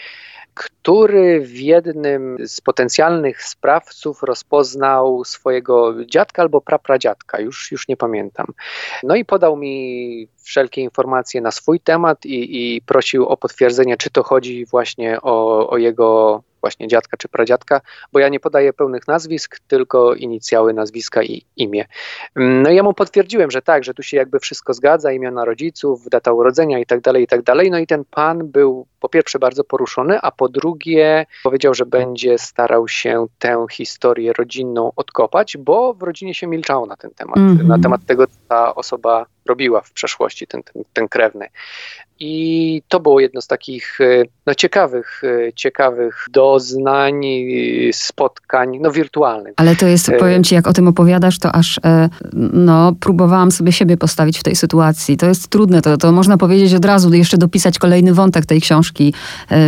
który 0.55 1.41
w 1.41 1.61
jednym 1.61 2.37
z 2.47 2.61
potencjalnych 2.61 3.43
sprawców 3.43 4.23
rozpoznał 4.23 5.25
swojego 5.25 6.05
dziadka 6.05 6.43
albo 6.43 6.61
prapradziadka, 6.61 7.41
już, 7.41 7.73
już 7.73 7.89
nie 7.89 7.97
pamiętam. 7.97 8.47
No 9.03 9.17
i 9.17 9.25
podał 9.25 9.57
mi 9.57 10.29
wszelkie 10.43 10.81
informacje 10.81 11.41
na 11.41 11.51
swój 11.51 11.81
temat 11.81 12.27
i, 12.27 12.77
i 12.77 12.83
prosił 12.83 13.27
o 13.27 13.37
potwierdzenie, 13.37 13.97
czy 13.97 14.11
to 14.11 14.23
chodzi 14.23 14.67
właśnie 14.67 15.23
o, 15.23 15.69
o 15.71 15.77
jego 15.77 16.43
właśnie 16.61 16.89
dziadka 16.89 17.17
czy 17.17 17.29
pradziadka, 17.29 17.81
bo 18.13 18.19
ja 18.19 18.29
nie 18.29 18.41
podaję 18.41 18.73
pełnych 18.73 19.09
nazwisk, 19.09 19.61
tylko 19.69 20.15
inicjały 20.15 20.75
nazwiska 20.75 21.23
i 21.23 21.45
imię. 21.57 21.85
No 22.37 22.71
i 22.71 22.77
ja 22.77 22.83
mu 22.83 22.95
potwierdziłem, 22.95 23.51
że 23.51 23.63
tak, 23.63 23.85
że 23.85 23.95
tu 23.95 24.03
się 24.03 24.17
jakby 24.17 24.41
wszystko 24.41 24.75
zgadza, 24.75 25.13
imiona 25.13 25.45
rodziców, 25.45 26.09
data 26.11 26.33
urodzenia 26.33 26.79
i 26.79 26.87
tak 26.87 27.01
dalej, 27.01 27.25
i 27.25 27.27
tak 27.27 27.43
dalej. 27.43 27.71
No 27.71 27.79
i 27.79 27.87
ten 27.87 28.05
pan 28.11 28.49
był 28.49 28.87
po 29.01 29.09
pierwsze 29.09 29.39
bardzo 29.39 29.65
poruszony, 29.65 30.21
a 30.21 30.31
po 30.31 30.49
drugie 30.49 31.27
powiedział, 31.43 31.75
że 31.75 31.87
będzie 31.87 32.39
starał 32.39 32.89
się 32.89 33.27
tę 33.39 33.67
historię 33.71 34.33
rodzinną 34.33 34.93
odkopać, 34.97 35.57
bo 35.57 35.95
w 35.95 36.03
rodzinie 36.03 36.35
się 36.35 36.47
milczało 36.47 36.87
na 36.87 36.97
ten 36.97 37.11
temat, 37.11 37.37
mm 37.37 37.57
-hmm. 37.57 37.67
na 37.67 37.79
temat 37.79 38.01
tego, 38.07 38.25
ta 38.49 38.75
osoba 38.75 39.27
robiła 39.49 39.81
w 39.81 39.93
przeszłości, 39.93 40.47
ten, 40.47 40.63
ten, 40.63 40.83
ten 40.93 41.09
krewny. 41.09 41.49
I 42.21 42.83
to 42.89 43.01
było 43.01 43.21
jedno 43.21 43.43
z 43.43 43.47
takich 43.47 44.01
e, 44.01 44.25
no, 44.47 44.55
ciekawych, 44.55 45.23
e, 45.25 45.53
ciekawych 45.53 46.27
doznań, 46.31 47.27
spotkań, 47.93 48.79
no 48.81 48.91
wirtualnych. 48.91 49.55
Ale 49.57 49.77
to 49.77 49.87
jest, 49.87 50.11
powiem 50.19 50.45
ci, 50.45 50.55
jak 50.55 50.67
o 50.67 50.73
tym 50.73 50.89
opowiadasz, 50.89 51.39
to 51.39 51.53
aż 51.53 51.81
no, 52.53 52.93
próbowałam 53.01 53.51
sobie 53.51 53.73
siebie 53.73 53.97
postawić 53.97 54.39
w 54.39 54.43
tej 54.43 54.57
sytuacji. 54.57 55.17
To 55.17 55.27
jest 55.27 55.49
trudne, 55.49 55.83
to, 55.83 55.97
to 55.97 56.13
można 56.13 56.37
powiedzieć 56.37 56.75
od 56.75 56.85
razu, 56.85 57.15
jeszcze 57.15 57.39
dopisać 57.39 57.79
kolejny 57.79 58.15
wątek 58.15 58.47
tej 58.47 58.61
książki, 58.61 59.15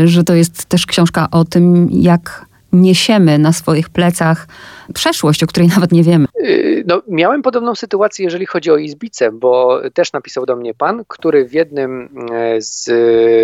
że 0.05 0.24
to 0.24 0.35
jest 0.35 0.64
też 0.64 0.87
książka 0.87 1.28
o 1.31 1.45
tym, 1.45 1.89
jak 1.93 2.49
niesiemy 2.73 3.39
na 3.39 3.53
swoich 3.53 3.89
plecach 3.89 4.47
przeszłość, 4.95 5.43
o 5.43 5.47
której 5.47 5.68
nawet 5.77 5.93
nie 5.93 6.03
wiemy. 6.03 6.27
No, 6.87 7.03
miałem 7.09 7.43
podobną 7.43 7.75
sytuację, 7.75 8.25
jeżeli 8.25 8.47
chodzi 8.47 8.71
o 8.71 8.77
Izbicę, 8.77 9.33
bo 9.33 9.81
też 9.95 10.12
napisał 10.12 10.47
do 10.47 10.57
mnie 10.57 10.75
pan, 10.75 11.05
który 11.09 11.45
w 11.45 11.53
jednym 11.53 12.09
e, 12.33 12.62
z 12.62 12.91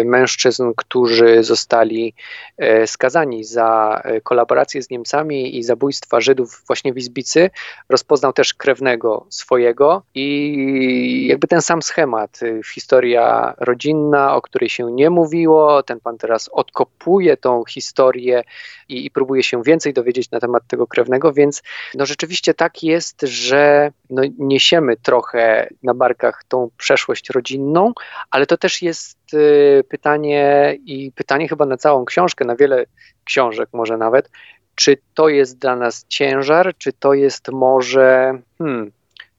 mężczyzn, 0.06 0.72
którzy 0.76 1.42
zostali 1.42 2.14
e, 2.58 2.86
skazani 2.86 3.44
za 3.44 4.00
e, 4.04 4.20
kolaborację 4.20 4.82
z 4.82 4.90
Niemcami 4.90 5.58
i 5.58 5.62
zabójstwa 5.62 6.20
Żydów 6.20 6.62
właśnie 6.66 6.92
w 6.92 6.98
Izbicy, 6.98 7.50
rozpoznał 7.88 8.32
też 8.32 8.54
krewnego 8.54 9.26
swojego 9.28 10.02
i 10.14 11.26
jakby 11.28 11.46
ten 11.46 11.62
sam 11.62 11.82
schemat, 11.82 12.40
historia 12.74 13.54
rodzinna, 13.58 14.36
o 14.36 14.42
której 14.42 14.68
się 14.68 14.92
nie 14.92 15.10
mówiło, 15.10 15.82
ten 15.82 16.00
pan 16.00 16.18
teraz 16.18 16.48
odkopuje 16.52 17.36
tą 17.36 17.64
historię 17.64 18.44
i, 18.88 19.06
i 19.06 19.10
próbuje 19.16 19.42
się 19.42 19.62
więcej 19.62 19.92
dowiedzieć 19.92 20.30
na 20.30 20.40
temat 20.40 20.62
tego 20.66 20.86
krewnego, 20.86 21.32
więc 21.32 21.62
no 21.94 22.06
rzeczywiście 22.06 22.54
tak 22.54 22.82
jest, 22.82 23.22
że 23.22 23.92
no 24.10 24.22
niesiemy 24.38 24.96
trochę 24.96 25.68
na 25.82 25.94
barkach 25.94 26.44
tą 26.48 26.70
przeszłość 26.76 27.30
rodzinną, 27.30 27.92
ale 28.30 28.46
to 28.46 28.56
też 28.56 28.82
jest 28.82 29.18
y, 29.34 29.84
pytanie 29.88 30.76
i 30.84 31.12
pytanie 31.12 31.48
chyba 31.48 31.66
na 31.66 31.76
całą 31.76 32.04
książkę, 32.04 32.44
na 32.44 32.56
wiele 32.56 32.84
książek 33.24 33.68
może 33.72 33.96
nawet, 33.96 34.30
czy 34.74 34.96
to 35.14 35.28
jest 35.28 35.58
dla 35.58 35.76
nas 35.76 36.04
ciężar, 36.08 36.74
czy 36.78 36.92
to 36.92 37.14
jest 37.14 37.48
może, 37.48 38.38
hmm, 38.58 38.92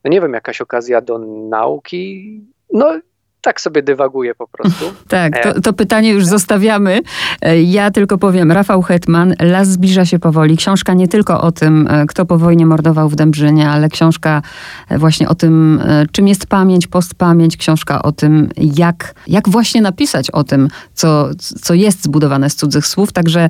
no 0.03 0.11
nie 0.11 0.21
wiem, 0.21 0.33
jakaś 0.33 0.61
okazja 0.61 1.01
do 1.01 1.19
nauki? 1.49 2.41
No 2.73 2.99
tak 3.47 3.61
sobie 3.61 3.83
dywaguję 3.83 4.35
po 4.35 4.47
prostu. 4.47 4.85
tak, 5.07 5.43
to, 5.43 5.61
to, 5.61 5.73
pytanie 5.73 6.11
już 6.11 6.25
zostawiamy. 6.25 6.99
E, 7.41 7.61
ja 7.61 7.91
tylko 7.91 8.17
powiem, 8.17 8.51
Rafał 8.51 8.81
Hetman, 8.81 9.33
Las 9.39 9.67
zbliża 9.67 10.05
się 10.05 10.19
powoli. 10.19 10.57
Książka 10.57 10.93
nie 10.93 11.07
tylko 11.07 11.41
o 11.41 11.51
tym, 11.51 11.87
e, 11.87 12.05
kto 12.05 12.25
po 12.25 12.37
wojnie 12.37 12.65
mordował 12.65 13.09
w 13.09 13.15
Dębrzynie, 13.15 13.69
ale 13.69 13.89
książka 13.89 14.41
e, 14.89 14.97
właśnie 14.97 15.29
o 15.29 15.35
tym, 15.35 15.81
czym 16.11 16.27
jest 16.27 16.47
pamięć, 16.47 16.87
postpamięć, 16.87 17.57
książka 17.57 18.01
o 18.01 18.11
tym, 18.11 18.49
jak, 18.57 19.13
jak 19.27 19.49
właśnie 19.49 19.81
napisać 19.81 20.31
o 20.31 20.43
tym, 20.43 20.67
co, 20.93 21.29
co 21.37 21.73
jest 21.73 22.03
zbudowane 22.03 22.49
z 22.49 22.55
cudzych 22.55 22.87
słów. 22.87 23.11
Także 23.11 23.49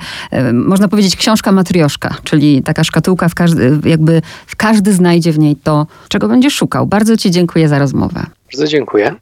można 0.54 0.88
powiedzieć 0.88 1.16
książka 1.16 1.52
matrioszka, 1.52 2.16
czyli 2.24 2.64
taka 2.64 2.84
szkatułka, 2.84 3.30
w 3.30 3.36
każdy, 3.36 3.80
jakby 3.86 4.22
w 4.48 4.56
każdy 4.56 4.93
znajdzie 4.93 5.32
w 5.32 5.39
niej 5.39 5.56
to, 5.56 5.88
czego 6.10 6.28
będzie 6.28 6.50
szukał. 6.50 6.88
Bardzo 6.88 7.18
Ci 7.18 7.32
dziękuję 7.32 7.70
za 7.70 7.80
rozmowę. 7.80 8.26
Bardzo 8.54 8.68
dziękuję. 8.68 9.16